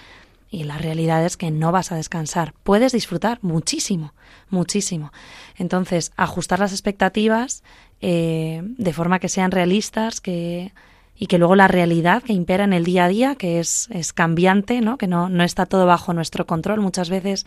[0.49, 2.53] y la realidad es que no vas a descansar.
[2.63, 4.13] Puedes disfrutar muchísimo,
[4.49, 5.11] muchísimo.
[5.57, 7.63] Entonces, ajustar las expectativas
[8.01, 10.71] eh, de forma que sean realistas, que
[11.17, 14.11] y que luego la realidad que impera en el día a día, que es, es
[14.11, 14.97] cambiante, ¿no?
[14.97, 16.81] que no, no está todo bajo nuestro control.
[16.81, 17.45] Muchas veces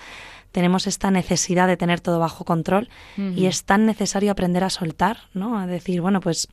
[0.53, 5.19] tenemos esta necesidad de tener todo bajo control y es tan necesario aprender a soltar,
[5.35, 5.59] ¿no?
[5.59, 6.49] a decir, bueno, pues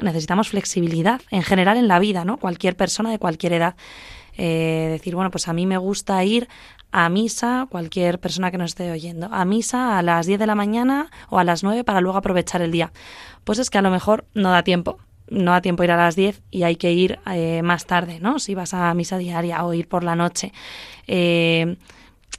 [0.00, 2.38] necesitamos flexibilidad en general en la vida, ¿no?
[2.38, 3.76] Cualquier persona de cualquier edad
[4.36, 6.48] eh, decir, bueno, pues a mí me gusta ir
[6.92, 10.54] a misa, cualquier persona que nos esté oyendo, a misa a las 10 de la
[10.54, 12.92] mañana o a las 9 para luego aprovechar el día.
[13.44, 14.98] Pues es que a lo mejor no da tiempo.
[15.28, 18.38] No da tiempo ir a las 10 y hay que ir eh, más tarde, ¿no?
[18.38, 20.52] Si vas a misa diaria o ir por la noche.
[21.08, 21.76] Eh,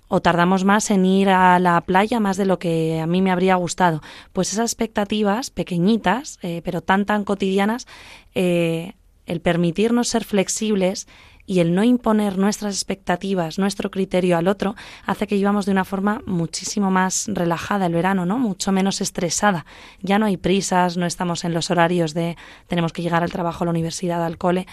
[0.08, 3.32] o tardamos más en ir a la playa más de lo que a mí me
[3.32, 4.02] habría gustado.
[4.34, 7.88] Pues esas expectativas pequeñitas, eh, pero tan tan cotidianas,
[8.34, 8.94] eh,
[9.26, 11.08] el permitirnos ser flexibles
[11.48, 15.86] y el no imponer nuestras expectativas, nuestro criterio al otro, hace que vivamos de una
[15.86, 18.38] forma muchísimo más relajada el verano, ¿no?
[18.38, 19.66] Mucho menos estresada.
[20.02, 22.36] Ya no hay prisas, no estamos en los horarios de
[22.68, 24.68] tenemos que llegar al trabajo, a la universidad, al cole.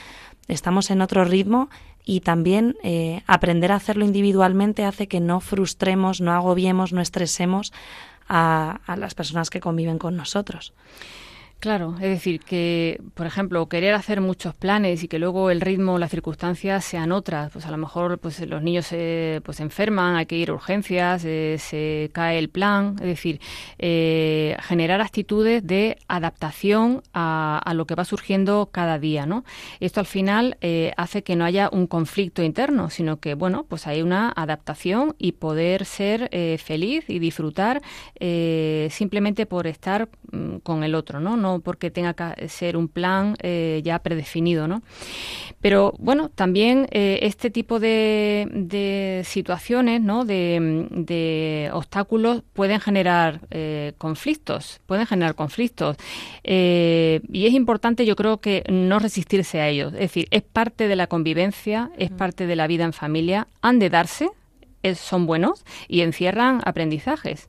[0.48, 1.70] Estamos en otro ritmo
[2.04, 7.72] y también eh, aprender a hacerlo individualmente hace que no frustremos, no agobiemos, no estresemos
[8.28, 10.74] a, a las personas que conviven con nosotros.
[11.64, 15.98] Claro, es decir, que, por ejemplo, querer hacer muchos planes y que luego el ritmo,
[15.98, 20.26] las circunstancias sean otras, pues a lo mejor pues los niños se pues, enferman, hay
[20.26, 23.40] que ir a urgencias, eh, se cae el plan, es decir,
[23.78, 29.46] eh, generar actitudes de adaptación a, lo que va surgiendo cada día, ¿no?
[29.80, 33.86] Esto al final eh, hace que no haya un conflicto interno, sino que, bueno, pues
[33.86, 37.80] hay una adaptación y poder ser feliz y disfrutar
[38.90, 41.20] simplemente por estar mm, con el otro.
[41.20, 44.82] No porque tenga que ser un plan eh, ya predefinido, ¿no?
[45.60, 50.26] Pero bueno, también eh, este tipo de, de situaciones, ¿no?
[50.26, 55.96] De, de, obstáculos pueden generar eh, conflictos, pueden generar conflictos.
[56.42, 59.94] Eh, y es importante, yo creo que no resistirse a ellos.
[59.94, 63.78] Es decir, es parte de la convivencia, es parte de la vida en familia, han
[63.78, 64.28] de darse,
[64.82, 67.48] es, son buenos y encierran aprendizajes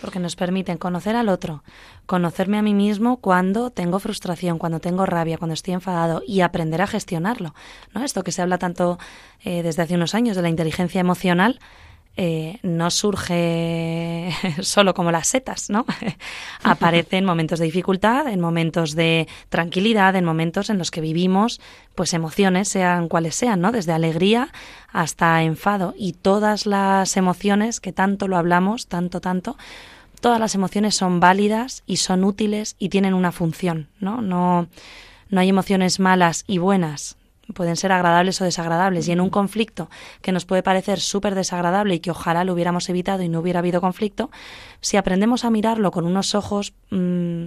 [0.00, 1.62] porque nos permiten conocer al otro,
[2.06, 6.82] conocerme a mí mismo cuando tengo frustración, cuando tengo rabia, cuando estoy enfadado y aprender
[6.82, 7.54] a gestionarlo.
[7.94, 8.04] ¿no?
[8.04, 8.98] Esto que se habla tanto
[9.44, 11.60] eh, desde hace unos años de la inteligencia emocional.
[12.18, 14.30] Eh, no surge
[14.62, 15.84] solo como las setas, ¿no?
[16.62, 21.60] Aparece en momentos de dificultad, en momentos de tranquilidad, en momentos en los que vivimos,
[21.94, 23.70] pues emociones, sean cuales sean, ¿no?
[23.70, 24.48] Desde alegría
[24.92, 29.58] hasta enfado y todas las emociones que tanto lo hablamos, tanto, tanto,
[30.22, 34.22] todas las emociones son válidas y son útiles y tienen una función, ¿no?
[34.22, 34.68] No,
[35.28, 37.18] no hay emociones malas y buenas.
[37.54, 39.08] Pueden ser agradables o desagradables.
[39.08, 39.88] Y en un conflicto
[40.20, 43.60] que nos puede parecer súper desagradable y que ojalá lo hubiéramos evitado y no hubiera
[43.60, 44.30] habido conflicto,
[44.80, 47.46] si aprendemos a mirarlo con unos ojos mmm,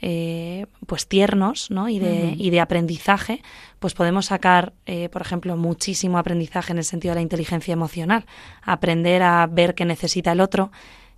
[0.00, 1.88] eh, pues tiernos ¿no?
[1.88, 2.34] y, de, uh -huh.
[2.38, 3.42] y de aprendizaje,
[3.80, 8.24] pues podemos sacar, eh, por ejemplo, muchísimo aprendizaje en el sentido de la inteligencia emocional.
[8.62, 10.70] Aprender a ver qué necesita el otro,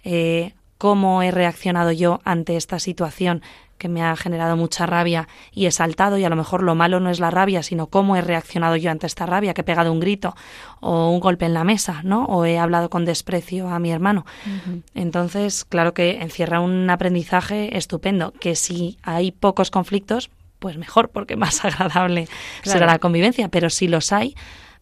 [0.02, 3.42] eh, cómo he reaccionado yo ante esta situación
[3.76, 7.00] que me ha generado mucha rabia y he saltado y a lo mejor lo malo
[7.00, 9.92] no es la rabia, sino cómo he reaccionado yo ante esta rabia, que he pegado
[9.92, 10.34] un grito
[10.80, 12.24] o un golpe en la mesa, ¿no?
[12.24, 14.24] O he hablado con desprecio a mi hermano.
[14.46, 14.82] Uh -huh.
[14.94, 21.36] Entonces, claro que encierra un aprendizaje estupendo, que si hay pocos conflictos, pues mejor, porque
[21.44, 22.26] más agradable
[22.62, 22.78] claro.
[22.78, 24.34] será la convivencia, pero si los hay,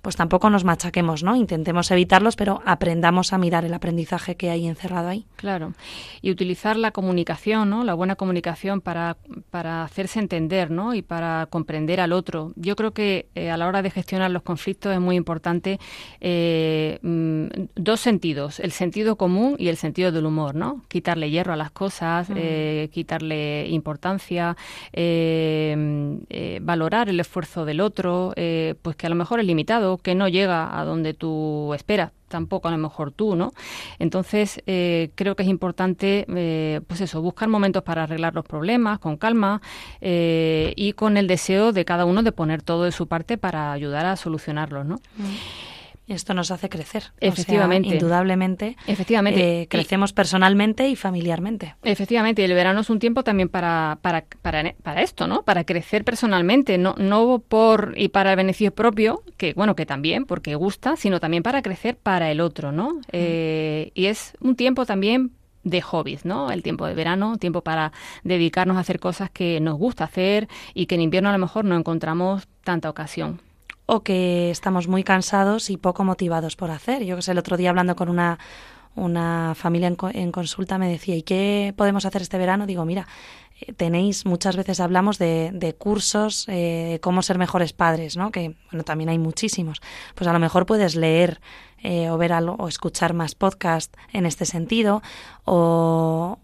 [0.03, 1.35] pues tampoco nos machaquemos, ¿no?
[1.35, 5.27] Intentemos evitarlos, pero aprendamos a mirar el aprendizaje que hay encerrado ahí.
[5.37, 5.75] Claro.
[6.23, 7.83] Y utilizar la comunicación, ¿no?
[7.83, 9.17] La buena comunicación para,
[9.51, 10.95] para hacerse entender, ¿no?
[10.95, 12.53] Y para comprender al otro.
[12.55, 15.81] Yo creo que eh, a la hora de gestionar los conflictos es muy importante
[16.21, 20.83] eh, mm, dos sentidos, el sentido común y el sentido del humor, ¿no?
[20.89, 22.35] Quitarle hierro a las cosas, mm.
[22.37, 24.57] eh, quitarle importancia,
[26.61, 28.33] valorar el esfuerzo del otro,
[28.83, 32.69] pues que a lo mejor es limitado que no llega a donde tú esperas tampoco
[32.69, 33.53] a lo mejor tú, ¿no?
[33.99, 38.99] Entonces, eh, creo que es importante, eh, pues eso, buscar momentos para arreglar los problemas
[38.99, 39.61] con calma
[40.01, 43.73] eh, y con el deseo de cada uno de poner todo de su parte para
[43.73, 44.97] ayudar a solucionarlos, ¿no?
[45.17, 45.68] Mm.
[46.09, 47.05] Esto nos hace crecer.
[47.21, 47.89] Efectivamente.
[47.89, 48.77] O sea, indudablemente.
[48.87, 49.63] Efectivamente.
[49.63, 51.77] Eh, crecemos y, personalmente y familiarmente.
[51.83, 52.43] Efectivamente.
[52.43, 55.43] Y el verano es un tiempo también para, para, para, para esto, ¿no?
[55.43, 56.79] Para crecer personalmente.
[56.79, 61.21] No, no por y para el beneficio propio, que bueno, que también, porque gusta, sino
[61.21, 62.95] también para crecer para el otro, ¿no?
[62.95, 63.01] Mm.
[63.13, 65.33] Eh, y es un tiempo también
[65.65, 66.51] de hobbies, ¿no?
[66.51, 67.93] El tiempo de verano, tiempo para
[68.25, 71.65] dedicarnos a hacer cosas que nos gusta hacer y que en invierno a lo mejor
[71.65, 73.41] no encontramos tanta ocasión
[73.91, 77.05] o que estamos muy cansados y poco motivados por hacer.
[77.05, 78.39] Yo que sé, el otro día hablando con una,
[78.95, 82.67] una familia en, en, consulta me decía, ¿y qué podemos hacer este verano?
[82.67, 83.09] Digo, mira,
[83.63, 88.31] eh, tenéis, muchas veces hablamos de, de cursos, eh, cómo ser mejores padres, ¿no?
[88.31, 89.81] Que, bueno, también hay muchísimos.
[90.15, 91.41] Pues a lo mejor puedes leer
[91.83, 95.01] eh, o ver algo, o escuchar más podcast en este sentido,
[95.47, 96.39] o,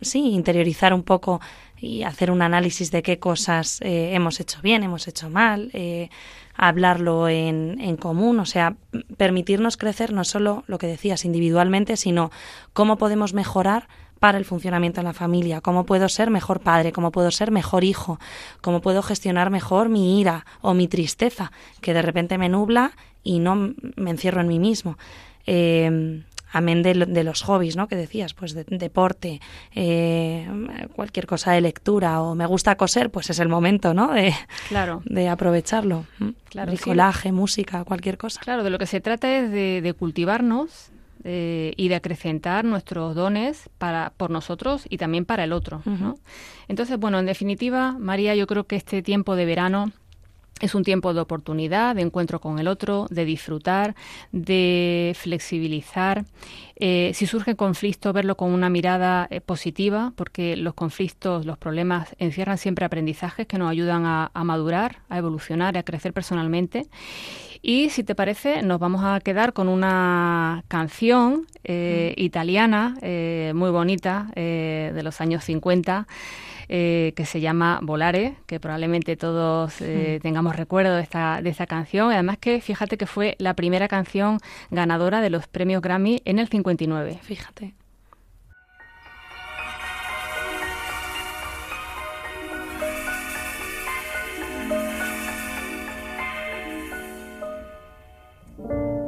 [0.00, 1.40] sí, interiorizar un poco
[1.80, 6.10] y hacer un análisis de qué cosas eh, hemos hecho bien, hemos hecho mal, eh,
[6.54, 8.76] hablarlo en, en, común, o sea,
[9.16, 12.30] permitirnos crecer no solo lo que decías individualmente, sino
[12.72, 13.88] cómo podemos mejorar
[14.20, 17.82] para el funcionamiento de la familia, cómo puedo ser mejor padre, cómo puedo ser mejor
[17.82, 18.20] hijo,
[18.60, 22.92] cómo puedo gestionar mejor mi ira o mi tristeza, que de repente me nubla
[23.24, 23.56] y no
[23.96, 24.96] me encierro en mí mismo.
[25.44, 27.88] Eh, amén de, de, los hobbies, ¿no?
[27.88, 29.40] Que decías, pues de, deporte,
[29.74, 30.46] eh,
[30.94, 34.12] cualquier cosa de lectura o me gusta coser, pues es el momento, ¿no?
[34.12, 34.34] De,
[34.68, 35.02] claro.
[35.04, 36.06] de aprovecharlo.
[36.44, 38.40] Claro, Bricolaje, música, cualquier cosa.
[38.40, 40.90] Claro, de lo que se trata es de, cultivarnos
[41.24, 45.82] eh, y de acrecentar nuestros dones para por nosotros y también para el otro.
[45.84, 46.18] ¿no?
[46.68, 49.92] Entonces, bueno, en definitiva, María, yo creo que este tiempo de verano
[50.62, 53.96] es un tiempo de oportunidad, de encuentro con el otro, de disfrutar,
[54.30, 56.24] de flexibilizar.
[56.76, 62.14] Eh, si surge conflicto, verlo con una mirada eh, positiva, porque los conflictos, los problemas
[62.18, 66.86] encierran siempre aprendizajes que nos ayudan a, madurar, a evolucionar, a crecer personalmente.
[67.60, 72.96] Y si te parece, nos vamos a quedar con una canción eh, italiana
[73.54, 76.06] muy bonita de los años 50
[76.74, 80.22] eh, que se llama Volare, que probablemente todos eh, hmm.
[80.22, 82.10] tengamos recuerdo de esta, de esta canción.
[82.10, 84.38] Además que fíjate que fue la primera canción
[84.70, 87.18] ganadora de los premios Grammy en el 59.
[87.20, 87.74] Fíjate.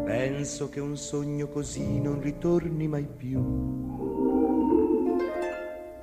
[0.05, 4.64] Penso che un sogno così non ritorni mai più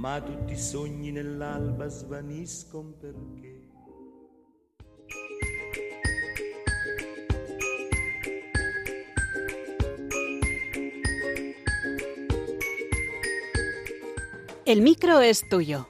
[0.00, 3.68] ma tutti i sogni nell'alba svaniscono perché.
[14.64, 15.86] El micro es tuyo.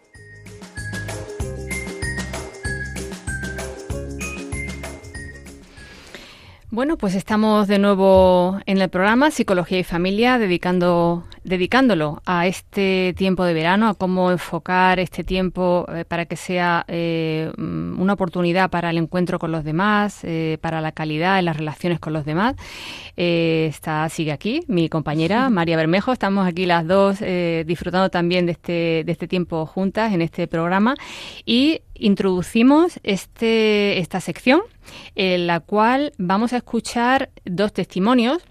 [6.73, 13.15] Bueno, pues estamos de nuevo en el programa Psicología y Familia, dedicando, dedicándolo a este
[13.17, 18.71] tiempo de verano, a cómo enfocar este tiempo eh, para que sea eh, una oportunidad
[18.71, 22.25] para el encuentro con los demás, eh, para la calidad en las relaciones con los
[22.25, 22.57] demás.
[23.17, 27.21] está, sigue aquí mi compañera María Bermejo, estamos aquí las dos
[27.67, 30.95] disfrutando también de este, de este tiempo juntas en este programa.
[31.45, 34.63] Y introducimos este, esta sección
[35.15, 38.43] en la cual vamos a escuchar dos testimonios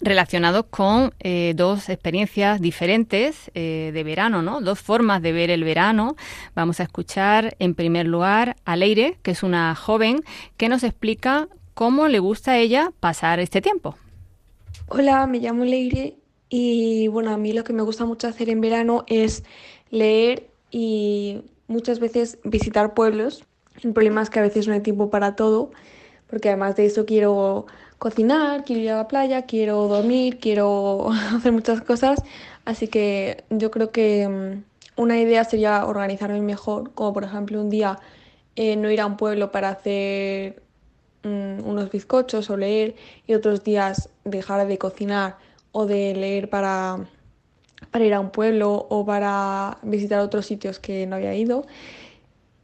[0.00, 4.60] relacionados con eh, dos experiencias diferentes eh, de verano, ¿no?
[4.60, 6.16] Dos formas de ver el verano.
[6.54, 10.20] Vamos a escuchar en primer lugar a Leire, que es una joven
[10.56, 13.96] que nos explica cómo le gusta a ella pasar este tiempo.
[14.88, 16.16] Hola, me llamo Leire
[16.48, 19.44] y bueno, a mí lo que me gusta mucho hacer en verano es
[19.90, 23.44] leer y muchas veces visitar pueblos.
[23.82, 25.70] El problema es que a veces no hay tiempo para todo,
[26.26, 27.66] porque además de eso quiero
[27.98, 32.22] cocinar, quiero ir a la playa, quiero dormir, quiero hacer muchas cosas.
[32.64, 37.70] Así que yo creo que mm, una idea sería organizarme mejor, como por ejemplo un
[37.70, 37.98] día
[38.56, 40.62] eh, no ir a un pueblo para hacer
[41.24, 45.36] mm, unos bizcochos o leer y otros días dejar de cocinar
[45.72, 47.08] o de leer para
[47.90, 51.66] para ir a un pueblo o para visitar otros sitios que no había ido.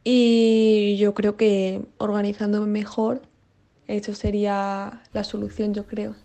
[0.03, 3.21] Y yo creo que organizándome mejor,
[3.87, 6.15] eso sería la solución, yo creo.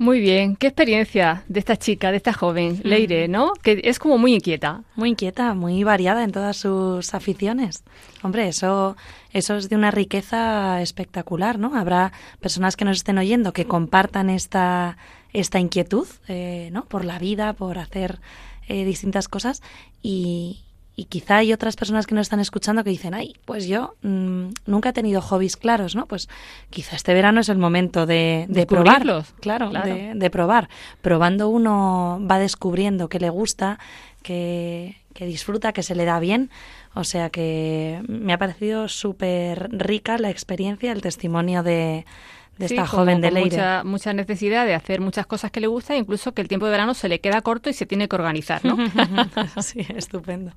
[0.00, 3.52] Muy bien, qué experiencia de esta chica, de esta joven, Leire, ¿no?
[3.54, 4.84] Que es como muy inquieta.
[4.94, 7.82] Muy inquieta, muy variada en todas sus aficiones.
[8.22, 8.96] Hombre, eso,
[9.32, 11.74] eso es de una riqueza espectacular, ¿no?
[11.74, 14.98] Habrá personas que nos estén oyendo que compartan esta,
[15.32, 16.84] esta inquietud, eh, ¿no?
[16.84, 18.20] Por la vida, por hacer
[18.68, 19.62] eh, distintas cosas
[20.00, 20.60] y,
[20.98, 24.48] y quizá hay otras personas que nos están escuchando que dicen, ay, pues yo mm,
[24.66, 26.06] nunca he tenido hobbies claros, ¿no?
[26.06, 26.28] Pues
[26.70, 29.32] quizá este verano es el momento de, de probarlos.
[29.38, 30.68] Claro, De, de, probar.
[31.00, 33.78] Probando uno va descubriendo que le gusta,
[34.24, 36.50] que, que disfruta, que se le da bien.
[36.94, 42.06] O sea que me ha parecido súper rica la experiencia, el testimonio de,
[42.58, 43.56] de esta joven de Leire.
[43.56, 46.72] Mucha, mucha necesidad de hacer muchas cosas que le gusta, incluso que el tiempo de
[46.72, 48.76] verano se le queda corto y se tiene que organizar, ¿no?
[49.62, 50.52] sí, estupendo.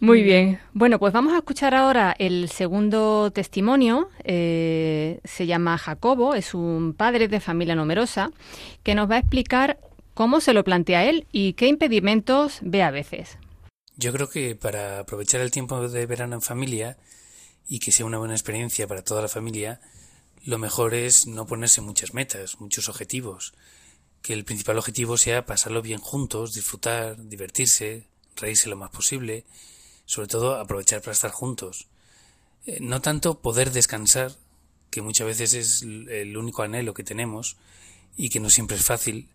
[0.00, 0.60] Muy bien.
[0.74, 4.10] Bueno, pues vamos a escuchar ahora el segundo testimonio.
[4.22, 8.30] Eh, se llama Jacobo, es un padre de familia numerosa,
[8.84, 9.78] que nos va a explicar
[10.14, 13.38] cómo se lo plantea él y qué impedimentos ve a veces.
[13.96, 16.96] Yo creo que para aprovechar el tiempo de verano en familia
[17.66, 19.80] y que sea una buena experiencia para toda la familia,
[20.48, 23.52] lo mejor es no ponerse muchas metas, muchos objetivos.
[24.22, 29.44] Que el principal objetivo sea pasarlo bien juntos, disfrutar, divertirse, reírse lo más posible,
[30.06, 31.88] sobre todo aprovechar para estar juntos.
[32.64, 34.32] Eh, no tanto poder descansar,
[34.90, 37.58] que muchas veces es el único anhelo que tenemos
[38.16, 39.28] y que no siempre es fácil,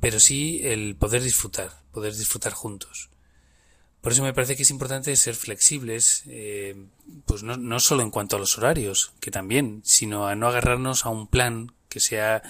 [0.00, 3.10] pero sí el poder disfrutar, poder disfrutar juntos.
[4.06, 6.76] Por eso me parece que es importante ser flexibles, eh,
[7.24, 11.04] pues no, no solo en cuanto a los horarios, que también, sino a no agarrarnos
[11.04, 12.40] a un plan que sea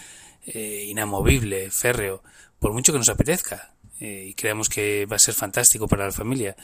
[0.45, 2.23] eh, inamovible, férreo,
[2.59, 6.13] por mucho que nos apetezca eh, y creamos que va a ser fantástico para la
[6.13, 6.57] familia.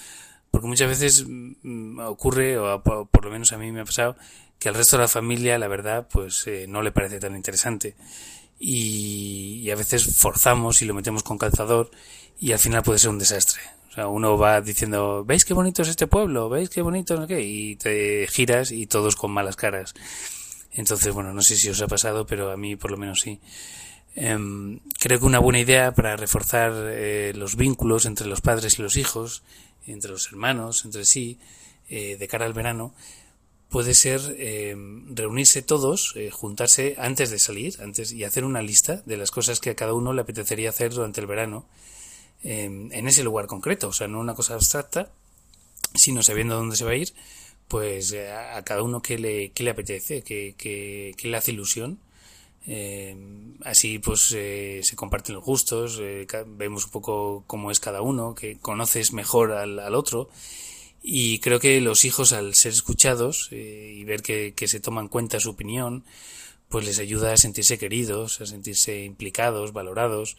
[0.51, 4.15] Porque muchas veces mm, ocurre, o por lo menos a mí me ha pasado,
[4.59, 7.97] que al resto de la familia, la verdad, pues no le parece tan interesante.
[8.59, 11.91] Y, y, a veces forzamos y lo metemos con calzador
[12.39, 13.63] y al final puede ser un desastre.
[13.93, 16.49] O sea, uno va diciendo, ¿veis qué bonito es este pueblo?
[16.49, 17.15] ¿Veis qué bonito?
[17.21, 17.43] No qué?
[17.43, 19.93] Y te giras y todos con malas caras.
[20.73, 23.39] Entonces, bueno, no sé si os ha pasado, pero a mí por lo menos sí.
[24.17, 28.83] Eh, creo que una buena idea para reforzar eh, los vínculos entre los padres y
[28.83, 29.43] los hijos,
[29.87, 31.39] entre los hermanos, entre sí,
[31.91, 32.95] eh, de cara al verano,
[33.69, 39.03] puede ser em, reunirse todos, eh, juntarse antes de salir, antes y hacer una lista
[39.05, 41.67] de las cosas que a cada uno le apetecería hacer durante el verano
[42.43, 45.11] en, ese lugar concreto, o sea, no una cosa abstracta,
[45.95, 47.13] sino sabiendo dónde se va a ir,
[47.69, 51.99] pues eh, a, cada uno que le, que le apetece, que, que, le hace ilusión.
[52.65, 53.17] Eh,
[53.65, 56.01] así pues eh, se comparten los gustos,
[56.47, 60.29] vemos un poco cómo es cada uno, que conoces mejor al, al otro
[61.03, 65.09] y creo que los hijos al ser escuchados y ver que, que se toma en
[65.09, 66.05] cuenta su opinión,
[66.69, 70.37] pues les ayuda a sentirse queridos, a sentirse implicados, valorados,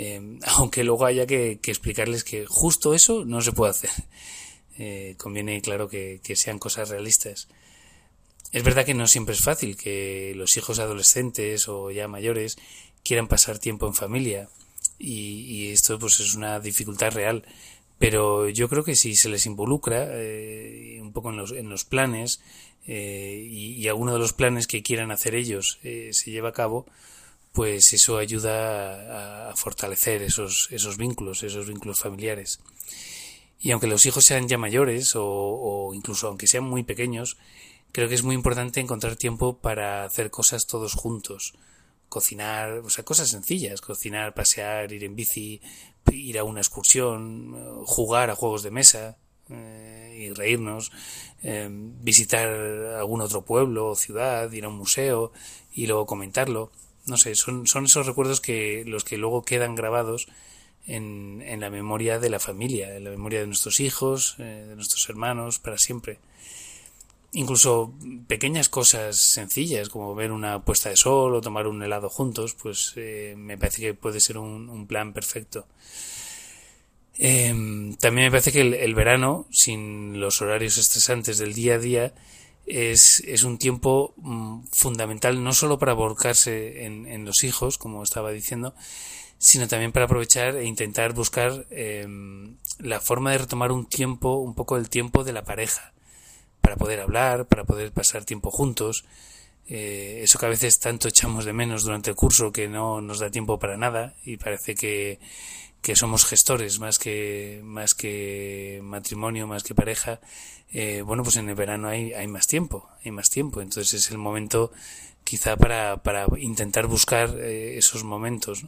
[0.00, 3.90] eh, aunque luego haya que, explicarles que justo eso no se puede hacer.
[4.78, 7.48] Eh, conviene, claro, que, sean cosas realistas.
[8.52, 12.56] Es verdad que no siempre es fácil que los hijos adolescentes o ya mayores
[13.04, 14.48] quieran pasar tiempo en familia
[14.98, 17.44] y, esto pues es una dificultad real.
[17.98, 21.84] Pero yo creo que si se les involucra eh, un poco en los, en los
[21.84, 22.40] planes
[22.86, 26.86] y, y, alguno de los planes que quieran hacer ellos se lleva a cabo,
[27.58, 32.60] pues eso ayuda a, fortalecer esos, esos vínculos, esos vínculos familiares.
[33.58, 37.36] Y aunque los hijos sean ya mayores o, incluso aunque sean muy pequeños,
[37.90, 41.54] creo que es muy importante encontrar tiempo para hacer cosas todos juntos.
[42.08, 45.60] Cocinar, o sea, cosas sencillas, cocinar, pasear, ir en bici,
[46.12, 49.18] ir a una excursión, jugar a juegos de mesa
[49.50, 50.92] eh, y reírnos,
[51.42, 52.48] eh, visitar
[53.00, 55.32] algún otro pueblo o ciudad, ir a un museo
[55.72, 56.70] y luego comentarlo
[57.08, 60.28] no sé, son, son esos recuerdos que los que luego quedan grabados
[60.86, 64.74] en, en la memoria de la familia, en la memoria de nuestros hijos, eh, de
[64.74, 66.18] nuestros hermanos, para siempre.
[67.32, 67.92] Incluso
[68.26, 72.94] pequeñas cosas sencillas, como ver una puesta de sol o tomar un helado juntos, pues
[72.96, 75.66] eh, me parece que puede ser un, plan perfecto.
[77.18, 82.14] Em, también me parece que el, verano, sin los horarios estresantes del día a día,
[82.68, 88.02] es, es un tiempo mm, fundamental no solo para volcarse en, en, los hijos, como
[88.02, 88.74] estaba diciendo,
[89.38, 94.54] sino también para aprovechar e intentar buscar em, la forma de retomar un tiempo, un
[94.54, 95.92] poco el tiempo de la pareja,
[96.60, 99.04] para poder hablar, para poder pasar tiempo juntos.
[99.66, 103.18] Eh, eso que a veces tanto echamos de menos durante el curso que no nos
[103.18, 105.20] da tiempo para nada y parece que,
[105.82, 110.20] que somos gestores más que más que matrimonio más que pareja
[110.70, 113.60] eh, bueno pues en el verano hay, hay más tiempo hay más tiempo.
[113.60, 114.72] Entonces es el momento
[115.24, 118.64] quizá para, para intentar buscar eh, esos momentos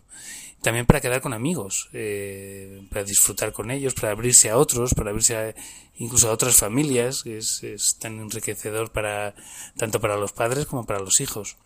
[0.62, 5.11] también para quedar con amigos eh, para disfrutar con ellos para abrirse a otros para
[5.11, 5.54] abrirse a,
[5.96, 9.34] incluso a otras familias es, es tan enriquecedor para
[9.76, 11.56] tanto para los padres como para los hijos.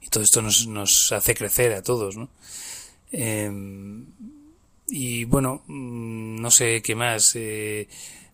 [0.00, 2.28] Y todo esto nos, nos hace crecer a todos ¿no?
[3.12, 3.50] Eh,
[4.92, 7.34] y bueno, mm, no sé qué más.
[7.34, 7.88] Eh,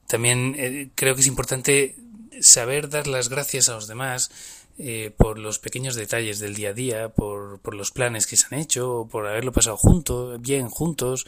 [0.08, 1.94] también eh, creo que es importante
[2.40, 4.30] saber dar las gracias a los demás
[4.76, 8.46] eh, por los pequeños detalles del día a día, por, por los planes que se
[8.50, 11.26] han hecho, por haberlo pasado juntos, bien juntos,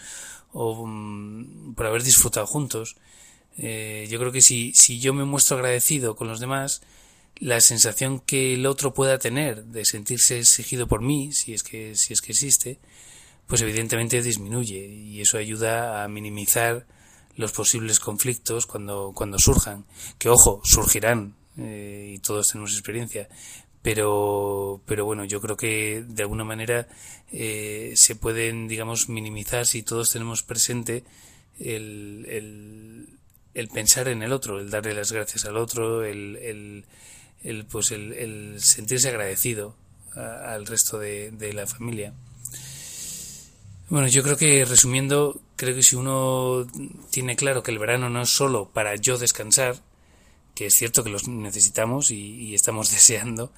[0.53, 2.97] o mm, por haber disfrutado juntos.
[3.57, 6.83] yo creo que si, si yo me muestro agradecido con los demás,
[7.37, 11.95] la sensación que el otro pueda tener de sentirse exigido por mí, si es que,
[11.97, 12.79] si es que existe,
[13.51, 16.87] pues evidentemente disminuye y eso ayuda a minimizar
[17.35, 19.85] los posibles conflictos cuando, cuando surjan.
[20.19, 23.29] Que ojo, surgirán eh, y todos tenemos experiencia.
[23.83, 26.87] Pero, pero bueno, yo creo que de alguna manera
[27.33, 31.03] eh, se pueden, digamos, minimizar si todos tenemos presente
[31.59, 33.09] el, el,
[33.55, 36.85] el, pensar en el otro, el darle las gracias al otro, el, el,
[37.43, 39.75] el pues el, sentirse agradecido
[40.15, 42.15] al resto de, de la familia.
[43.91, 46.65] Bueno, yo creo que resumiendo, creo que si uno
[47.11, 49.83] tiene claro que el verano no es solo para yo descansar,
[50.55, 53.53] que es cierto que los necesitamos y, estamos deseando,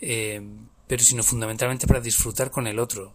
[0.00, 0.42] eh,
[0.88, 3.14] pero sino fundamentalmente para disfrutar con el otro.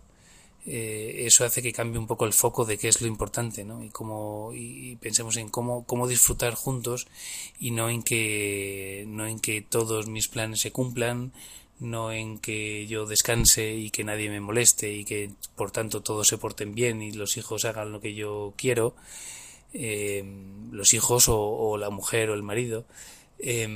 [0.65, 3.83] Eh, eso hace que cambie un poco el foco de qué es lo importante, ¿no?
[3.83, 7.07] Y cómo y pensemos en cómo cómo disfrutar juntos
[7.59, 11.33] y no en que no en que todos mis planes se cumplan,
[11.81, 16.27] no en que yo descanse y que nadie me moleste y que por tanto todos
[16.27, 18.95] se porten bien y los hijos hagan lo que yo quiero,
[19.73, 20.23] eh,
[20.71, 22.85] los hijos o, o, la mujer o el marido.
[23.39, 23.67] Eh,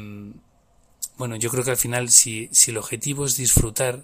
[1.18, 4.04] bueno, yo creo que al final si, si el objetivo es disfrutar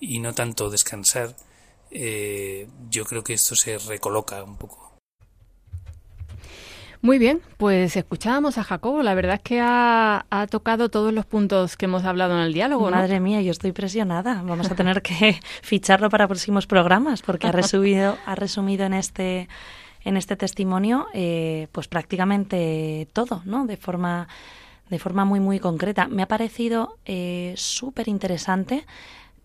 [0.00, 1.36] y no tanto descansar,
[1.90, 4.85] eh, yo creo que esto se recoloca un poco.
[7.06, 9.00] Muy bien, pues escuchábamos a Jacobo.
[9.04, 12.90] La verdad es que ha, tocado todos los puntos que hemos hablado en el diálogo.
[12.90, 14.42] Madre mía, yo estoy presionada.
[14.44, 19.48] Vamos a tener que ficharlo para próximos programas porque ha resumido, ha resumido en este
[20.04, 23.66] en este testimonio eh, pues prácticamente todo, ¿no?
[23.66, 24.26] De forma
[24.90, 26.08] de forma muy muy concreta.
[26.08, 28.84] Me ha parecido eh, súper interesante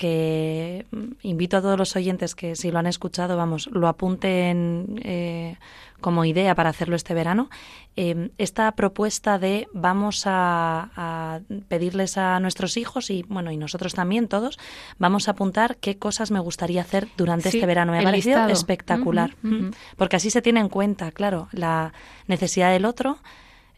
[0.01, 0.87] que
[1.21, 5.57] invito a todos los oyentes que si lo han escuchado, vamos, lo apunten eh,
[5.99, 7.51] como idea para hacerlo este verano.
[7.95, 13.93] Eh, esta propuesta de vamos a, a, pedirles a nuestros hijos y bueno y nosotros
[13.93, 14.57] también todos
[14.97, 17.91] vamos a apuntar qué cosas me gustaría hacer durante sí, este verano.
[17.91, 18.53] Me ha parecido listado.
[18.53, 19.75] espectacular, uh -huh, uh -huh.
[19.97, 21.93] porque así se tiene en cuenta, claro, la
[22.25, 23.19] necesidad del otro,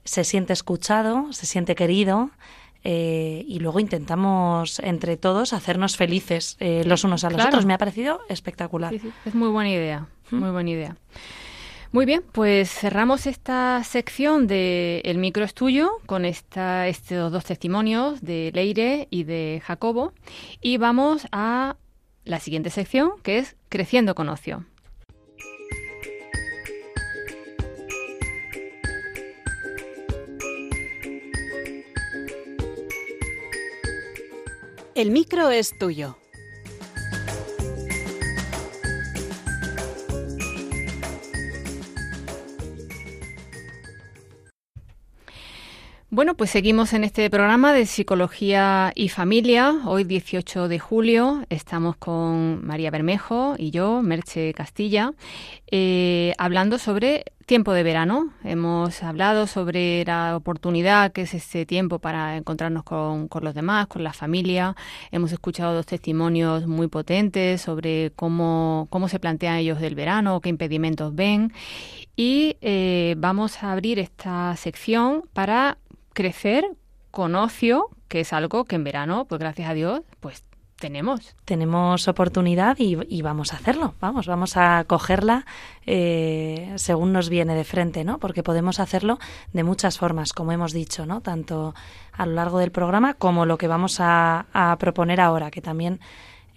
[0.05, 2.29] se siente escuchado, se siente querido
[2.83, 7.49] eh, y luego intentamos entre todos hacernos felices eh, los unos a los claro.
[7.49, 7.65] otros.
[7.65, 8.91] Me ha parecido espectacular.
[8.91, 9.11] Sí, sí.
[9.25, 10.97] Es muy buena idea, muy buena idea.
[11.93, 17.45] Muy bien, pues cerramos esta sección de El micro es tuyo con esta, estos dos
[17.45, 20.11] testimonios de Leire y de Jacobo
[20.59, 21.75] y vamos a
[22.25, 24.65] la siguiente sección que es Creciendo con ocio.
[34.95, 36.17] El micro es tuyo.
[46.11, 49.81] Bueno, pues seguimos en este programa de Psicología y Familia.
[49.87, 55.13] Hoy, 18 de julio, estamos con María Bermejo y yo, Merche Castilla,
[55.71, 58.33] eh, hablando sobre tiempo de verano.
[58.43, 63.87] Hemos hablado sobre la oportunidad que es este tiempo para encontrarnos con, con los demás,
[63.87, 64.75] con la familia.
[65.11, 70.49] Hemos escuchado dos testimonios muy potentes sobre cómo, cómo se plantean ellos del verano, qué
[70.49, 71.51] impedimentos ven.
[72.15, 75.77] Y eh, vamos a abrir esta sección para
[76.13, 76.65] crecer
[77.11, 80.01] con ocio, que es algo que en verano, pues gracias a Dios,
[80.83, 81.33] tenemos.
[81.45, 85.45] Tenemos oportunidad y, y vamos a hacerlo, vamos, vamos a cogerla
[85.85, 88.17] eh, según nos viene de frente, ¿no?
[88.17, 89.17] Porque podemos hacerlo
[89.53, 91.21] de muchas formas, como hemos dicho, ¿no?
[91.21, 91.73] Tanto
[92.11, 96.01] a lo largo del programa como lo que vamos a, a proponer ahora, que también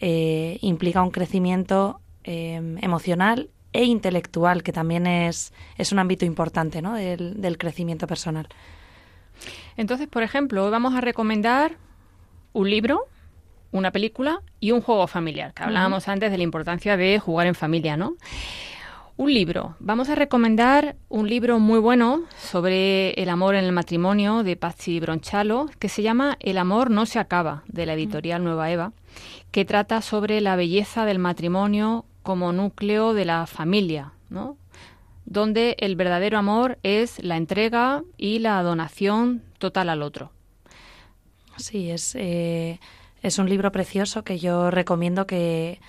[0.00, 6.82] eh, implica un crecimiento eh, emocional e intelectual, que también es, es un ámbito importante,
[6.82, 6.94] ¿no?
[6.94, 8.48] Del, del crecimiento personal.
[9.76, 11.76] Entonces, por ejemplo, hoy vamos a recomendar
[12.52, 13.06] un libro,
[13.72, 16.12] una película y un juego familiar, que hablábamos uh -huh.
[16.12, 18.16] antes de la importancia de jugar en familia, ¿no?
[19.18, 19.76] Un libro.
[19.78, 25.00] Vamos a recomendar un libro muy bueno sobre el amor en el matrimonio de Patsy
[25.00, 28.92] Bronchalo, que se llama El amor no se acaba, de la editorial Nueva Eva,
[29.52, 34.58] que trata sobre la belleza del matrimonio como núcleo de la familia, ¿no?
[35.26, 40.30] donde el verdadero amor es la entrega y la donación total al otro.
[41.56, 42.80] Sí, es, eh,
[43.22, 45.80] es un libro precioso que yo recomiendo que,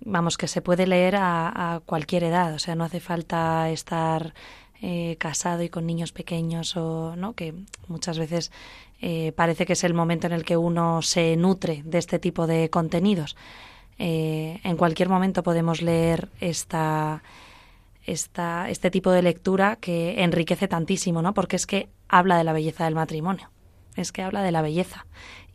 [0.00, 4.34] vamos, que se puede leer a, cualquier edad, o sea, no hace falta estar
[4.82, 7.34] eh, casado y con niños pequeños o, ¿no?
[7.34, 7.54] Que
[7.88, 8.52] muchas veces
[9.00, 12.46] eh, parece que es el momento en el que uno se nutre de este tipo
[12.46, 13.36] de contenidos.
[13.98, 17.22] en cualquier momento podemos leer esta
[18.06, 21.34] esta, este tipo de lectura que enriquece tantísimo, ¿no?
[21.34, 23.50] Porque es que habla de la belleza del matrimonio,
[23.96, 25.06] es que habla de la belleza.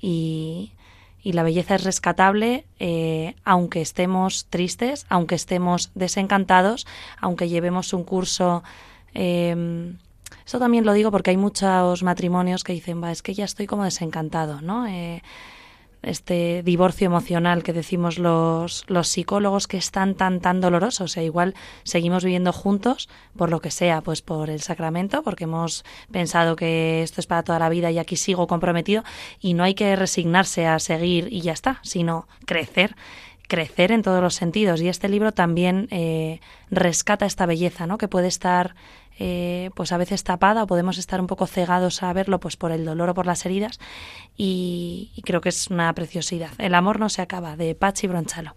[0.02, 0.74] Y,
[1.22, 6.88] y la belleza es rescatable eh, aunque estemos tristes, aunque estemos desencantados,
[7.20, 8.64] aunque llevemos un curso.
[9.14, 9.94] Eh,
[10.46, 13.68] esto también lo digo porque hay muchos matrimonios que dicen, va, es que ya estoy
[13.68, 14.88] como desencantado, ¿no?
[14.88, 15.22] Eh,
[16.02, 21.06] este divorcio emocional que decimos los, los psicólogos que es tan, tan, doloroso.
[21.06, 25.44] O sea, igual seguimos viviendo juntos por lo que sea, pues por el sacramento, porque
[25.44, 29.04] hemos pensado que esto es para toda la vida y aquí sigo comprometido
[29.40, 32.96] y no hay que resignarse a seguir y ya está, sino crecer
[33.50, 36.40] crecer en todos los sentidos y este libro también eh,
[36.70, 38.76] rescata esta belleza no que puede estar
[39.20, 42.72] eh, pues a veces tapada o podemos estar un poco cegados a verlo pues por
[42.72, 43.80] el dolor o por las heridas
[44.38, 46.52] y, creo que es una preciosidad.
[46.58, 48.56] El amor no se acaba, de Pachi Bronchalo.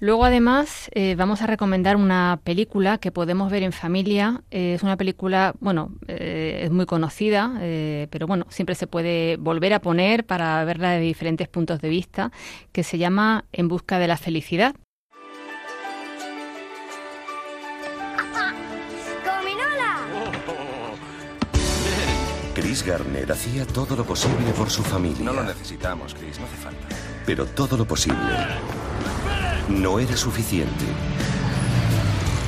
[0.00, 4.42] Luego, además, eh, vamos a recomendar una película que podemos ver en familia.
[4.52, 7.58] Eh, es una película, bueno, es muy conocida,
[8.10, 12.30] pero bueno, siempre se puede volver a poner para verla de diferentes puntos de vista,
[12.70, 14.76] que se llama En busca de la felicidad.
[22.78, 25.24] Chris Garner hacía todo lo posible por su familia.
[25.24, 26.86] No lo necesitamos, Chris, no hace falta.
[27.26, 28.20] Pero todo lo posible
[29.68, 30.84] no era suficiente.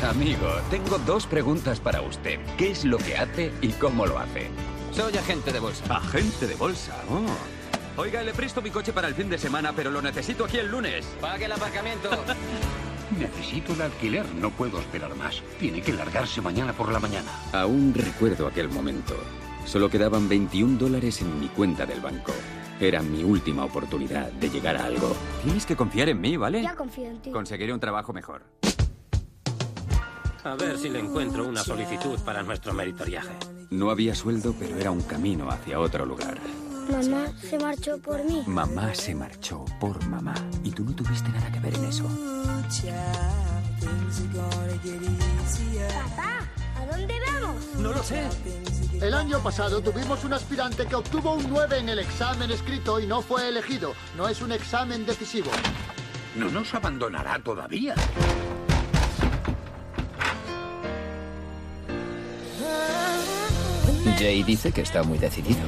[0.09, 2.39] Amigo, tengo dos preguntas para usted.
[2.57, 4.49] ¿Qué es lo que hace y cómo lo hace?
[4.93, 5.97] Soy agente de bolsa.
[5.97, 6.95] Agente de bolsa.
[7.11, 8.01] Oh.
[8.01, 10.71] Oiga, le presto mi coche para el fin de semana, pero lo necesito aquí el
[10.71, 11.07] lunes.
[11.21, 12.09] Pague el aparcamiento.
[13.19, 15.43] Necesito el alquiler, no puedo esperar más.
[15.59, 17.33] Tiene que largarse mañana por la mañana.
[17.53, 19.17] Aún recuerdo aquel momento.
[19.67, 22.33] Solo quedaban 21 dólares en mi cuenta del banco.
[22.81, 25.15] Era mi última oportunidad de llegar a algo.
[25.45, 26.63] Tienes que confiar en mí, ¿vale?
[26.63, 27.31] Ya confío en ti.
[27.31, 28.43] Conseguiré un trabajo mejor.
[30.43, 33.29] A ver si le encuentro una solicitud para nuestro meritoriaje.
[33.69, 36.39] No había sueldo, pero era un camino hacia otro lugar.
[36.91, 38.43] Mamá se marchó por mí.
[38.47, 40.35] Mamá se marchó por mamá.
[40.65, 42.05] Y tú no tuviste nada que ver en eso.
[45.93, 46.49] Papá,
[46.81, 47.65] ¿a dónde vamos?
[47.77, 48.27] No lo sé.
[49.01, 53.07] El año pasado tuvimos un aspirante que obtuvo un 9 en el examen escrito y
[53.07, 53.95] no fue elegido.
[54.17, 55.51] No es un examen decisivo.
[56.37, 57.95] No nos abandonará todavía.
[64.19, 65.61] Jay dice que está muy decidido.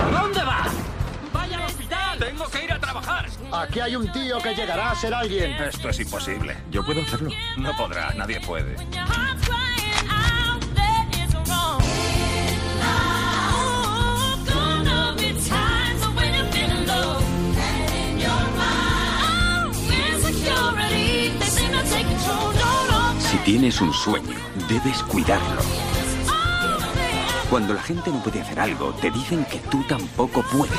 [0.00, 0.64] ¿A dónde va?
[1.32, 2.18] ¡Vaya al hospital!
[2.18, 2.44] ¡Tengo
[3.52, 5.52] Aquí hay un tío que llegará a ser alguien.
[5.52, 6.56] Esto es imposible.
[6.70, 7.30] Yo puedo hacerlo.
[7.58, 8.76] No podrá, nadie puede.
[23.18, 24.34] Si tienes un sueño,
[24.66, 25.60] debes cuidarlo.
[27.50, 30.78] Cuando la gente no puede hacer algo, te dicen que tú tampoco puedes.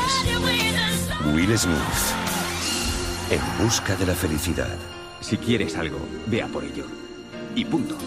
[1.36, 2.23] Will Smith.
[3.34, 4.78] En busca de la felicidad.
[5.20, 6.86] Si quieres algo, vea por ello.
[7.56, 7.98] Y punto.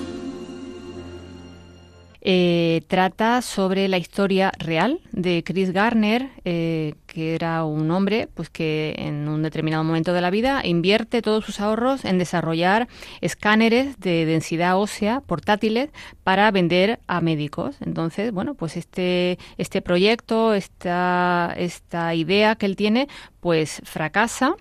[2.20, 8.50] Eh, trata sobre la historia real de Chris Garner, eh, que era un hombre pues
[8.50, 12.86] que en un determinado momento de la vida invierte todos sus ahorros en desarrollar
[13.20, 15.90] escáneres de densidad ósea portátiles
[16.22, 17.74] para vender a médicos.
[17.80, 23.08] Entonces, bueno, pues este, este proyecto, esta, esta idea que él tiene,
[23.40, 24.54] pues fracasa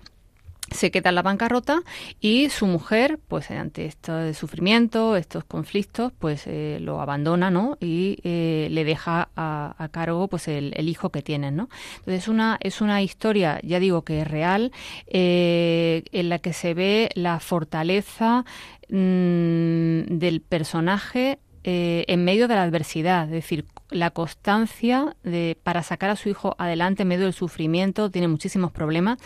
[0.70, 1.82] se queda en la bancarrota
[2.20, 7.78] y su mujer, pues ante este sufrimiento, estos conflictos, pues eh, lo abandona, ¿no?
[7.80, 11.68] Y eh, le deja a, cargo, pues el, hijo que tienen, ¿no?
[11.98, 14.72] Entonces una es una historia, ya digo que es real,
[15.06, 18.44] eh, en la que se ve la fortaleza
[18.88, 21.38] mm, del personaje
[21.68, 26.56] en medio de la adversidad, es decir, la constancia de, para sacar a su hijo
[26.58, 29.18] adelante en medio del sufrimiento, tiene muchísimos problemas,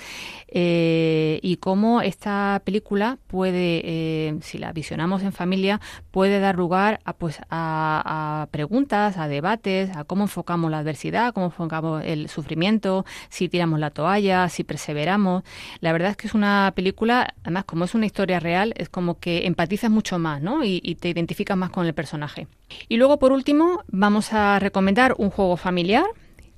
[0.48, 5.80] eh, y cómo esta película puede, eh, si la visionamos en familia,
[6.10, 11.46] puede dar lugar a, pues, a, preguntas, a debates, a cómo enfocamos la adversidad, cómo
[11.46, 15.42] enfocamos el sufrimiento, si tiramos la toalla, si perseveramos.
[15.80, 19.18] La verdad es que es una película, además como es una historia real, es como
[19.18, 20.64] que empatizas mucho más, ¿no?
[20.64, 22.46] Y te identificas más con el personaje.
[22.88, 26.04] Y luego, por último, vamos a recomendar un juego familiar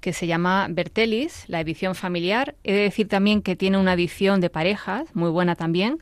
[0.01, 2.57] que se llama Bertelis, la edición familiar.
[2.65, 5.99] He de decir también que tiene una edición de parejas, muy buena también.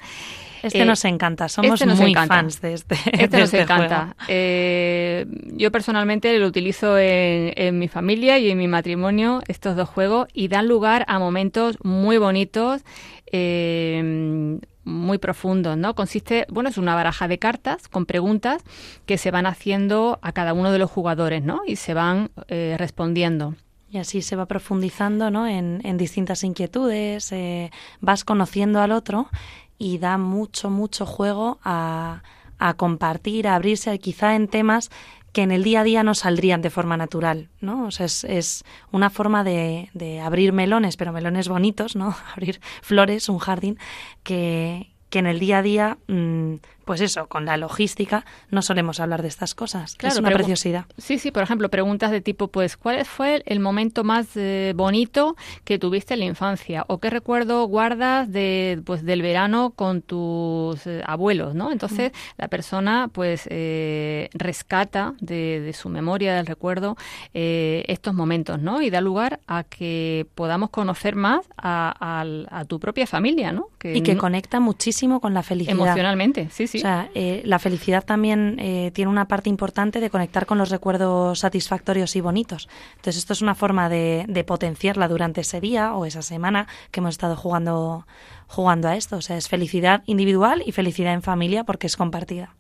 [0.63, 2.35] Este Eh, nos encanta, somos este nos muy encanta.
[2.35, 2.95] fans de este.
[3.13, 3.99] Este de nos este encanta.
[4.01, 4.15] juego.
[4.29, 9.89] Eh, yo personalmente lo utilizo en, en mi familia y en mi matrimonio, estos dos
[9.89, 12.83] juegos, y dan lugar a momentos muy bonitos,
[13.33, 15.95] eh, muy profundos, ¿no?
[15.95, 18.63] Consiste, bueno, es una baraja de cartas con preguntas
[19.07, 21.61] que se van haciendo a cada uno de los jugadores, ¿no?
[21.67, 23.55] Y se van eh, respondiendo.
[23.93, 25.49] Y así se va profundizando ¿no?
[25.49, 29.29] en, en distintas inquietudes, eh, vas conociendo al otro
[29.81, 32.23] y da mucho, mucho juego a,
[32.59, 34.91] a compartir, a abrirse quizá en temas
[35.33, 37.87] que en el día a día no saldrían de forma natural, ¿no?
[37.87, 38.63] O sea, es, es
[38.93, 42.15] una forma de, de abrir melones, pero melones bonitos, ¿no?
[42.37, 43.79] Abrir flores, un jardín,
[44.23, 46.55] que, que en el día a día, mm,
[46.91, 49.97] pues eso, con la logística, no solemos hablar de estas cosas.
[50.03, 50.87] es una preciosidad.
[50.99, 55.37] Sí, sí, por ejemplo, preguntas de tipo, pues, ¿cuál fue el momento más eh, bonito
[55.63, 56.85] que tuviste en la infancia?
[56.89, 61.71] ¿O qué recuerdo guardas de, pues, del verano con tus eh, abuelos, no?
[61.71, 66.97] Entonces, la persona, pues, eh, rescata de, de su memoria, del recuerdo,
[67.35, 68.83] eh, estos momentos, ¿no?
[68.83, 73.69] Y da lugar a que podamos conocer más a, tu propia familia, ¿no?
[73.85, 75.77] y que no- conecta muchísimo con la felicidad.
[75.77, 76.80] Emocionalmente, sí, sí.
[76.81, 80.71] O sea, eh, la felicidad también eh, tiene una parte importante de conectar con los
[80.71, 82.69] recuerdos satisfactorios y bonitos.
[82.97, 87.01] Entonces, esto es una forma de, de potenciarla durante ese día o esa semana que
[87.01, 88.07] hemos estado jugando,
[88.47, 89.17] jugando a esto.
[89.17, 92.55] O sea, es felicidad individual y felicidad en familia porque es compartida.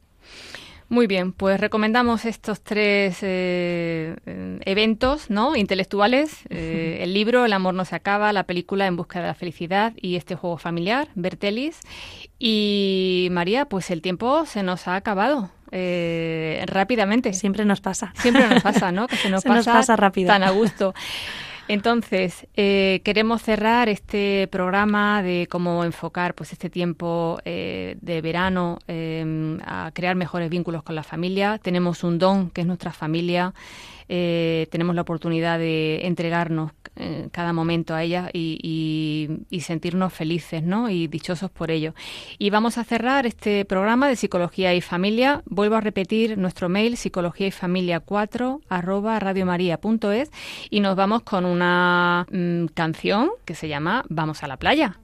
[0.91, 4.16] Muy bien, pues recomendamos estos tres eh,
[4.64, 5.55] eventos ¿no?
[5.55, 9.35] intelectuales, eh, el libro El amor no se acaba, la película En busca de la
[9.35, 11.79] felicidad y este juego familiar, Bertelis.
[12.43, 15.51] Y María, pues el tiempo se nos ha acabado.
[15.72, 17.32] eh, rápidamente.
[17.34, 18.12] Siempre nos pasa.
[18.16, 19.07] Siempre nos pasa, ¿no?
[19.09, 20.26] Que se nos, Se nos pasa rápido.
[20.26, 20.95] tan a gusto.
[21.68, 28.78] Entonces, eh, queremos cerrar este programa de cómo enfocar pues este tiempo eh, de verano
[28.88, 31.59] eh, a crear mejores vínculos con la familia.
[31.62, 33.55] Tenemos un don que es nuestra familia.
[34.09, 40.12] Eh, tenemos la oportunidad de entregarnos eh, cada momento a ella y, y- y sentirnos
[40.12, 40.90] felices ¿no?
[40.90, 41.94] y dichosos por ello.
[42.38, 45.42] Y vamos a cerrar este programa de Psicología y Familia.
[45.46, 50.30] Vuelvo a repetir nuestro mail psicología y familia 4 arroba radiomaria.es
[50.70, 54.98] y nos vamos con una mm, canción que se llama Vamos a la playa.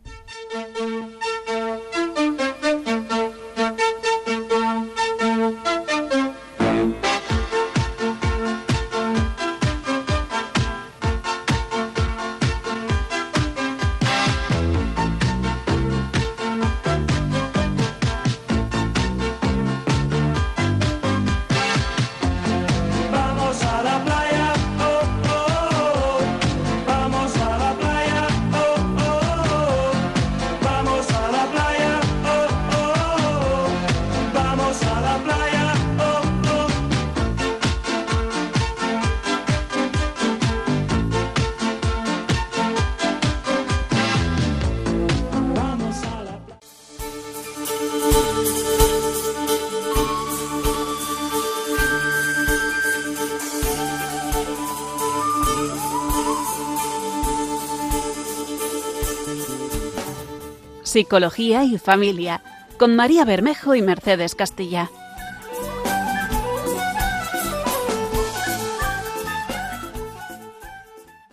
[60.96, 62.40] Psicología y familia
[62.78, 64.90] con María Bermejo y Mercedes Castilla.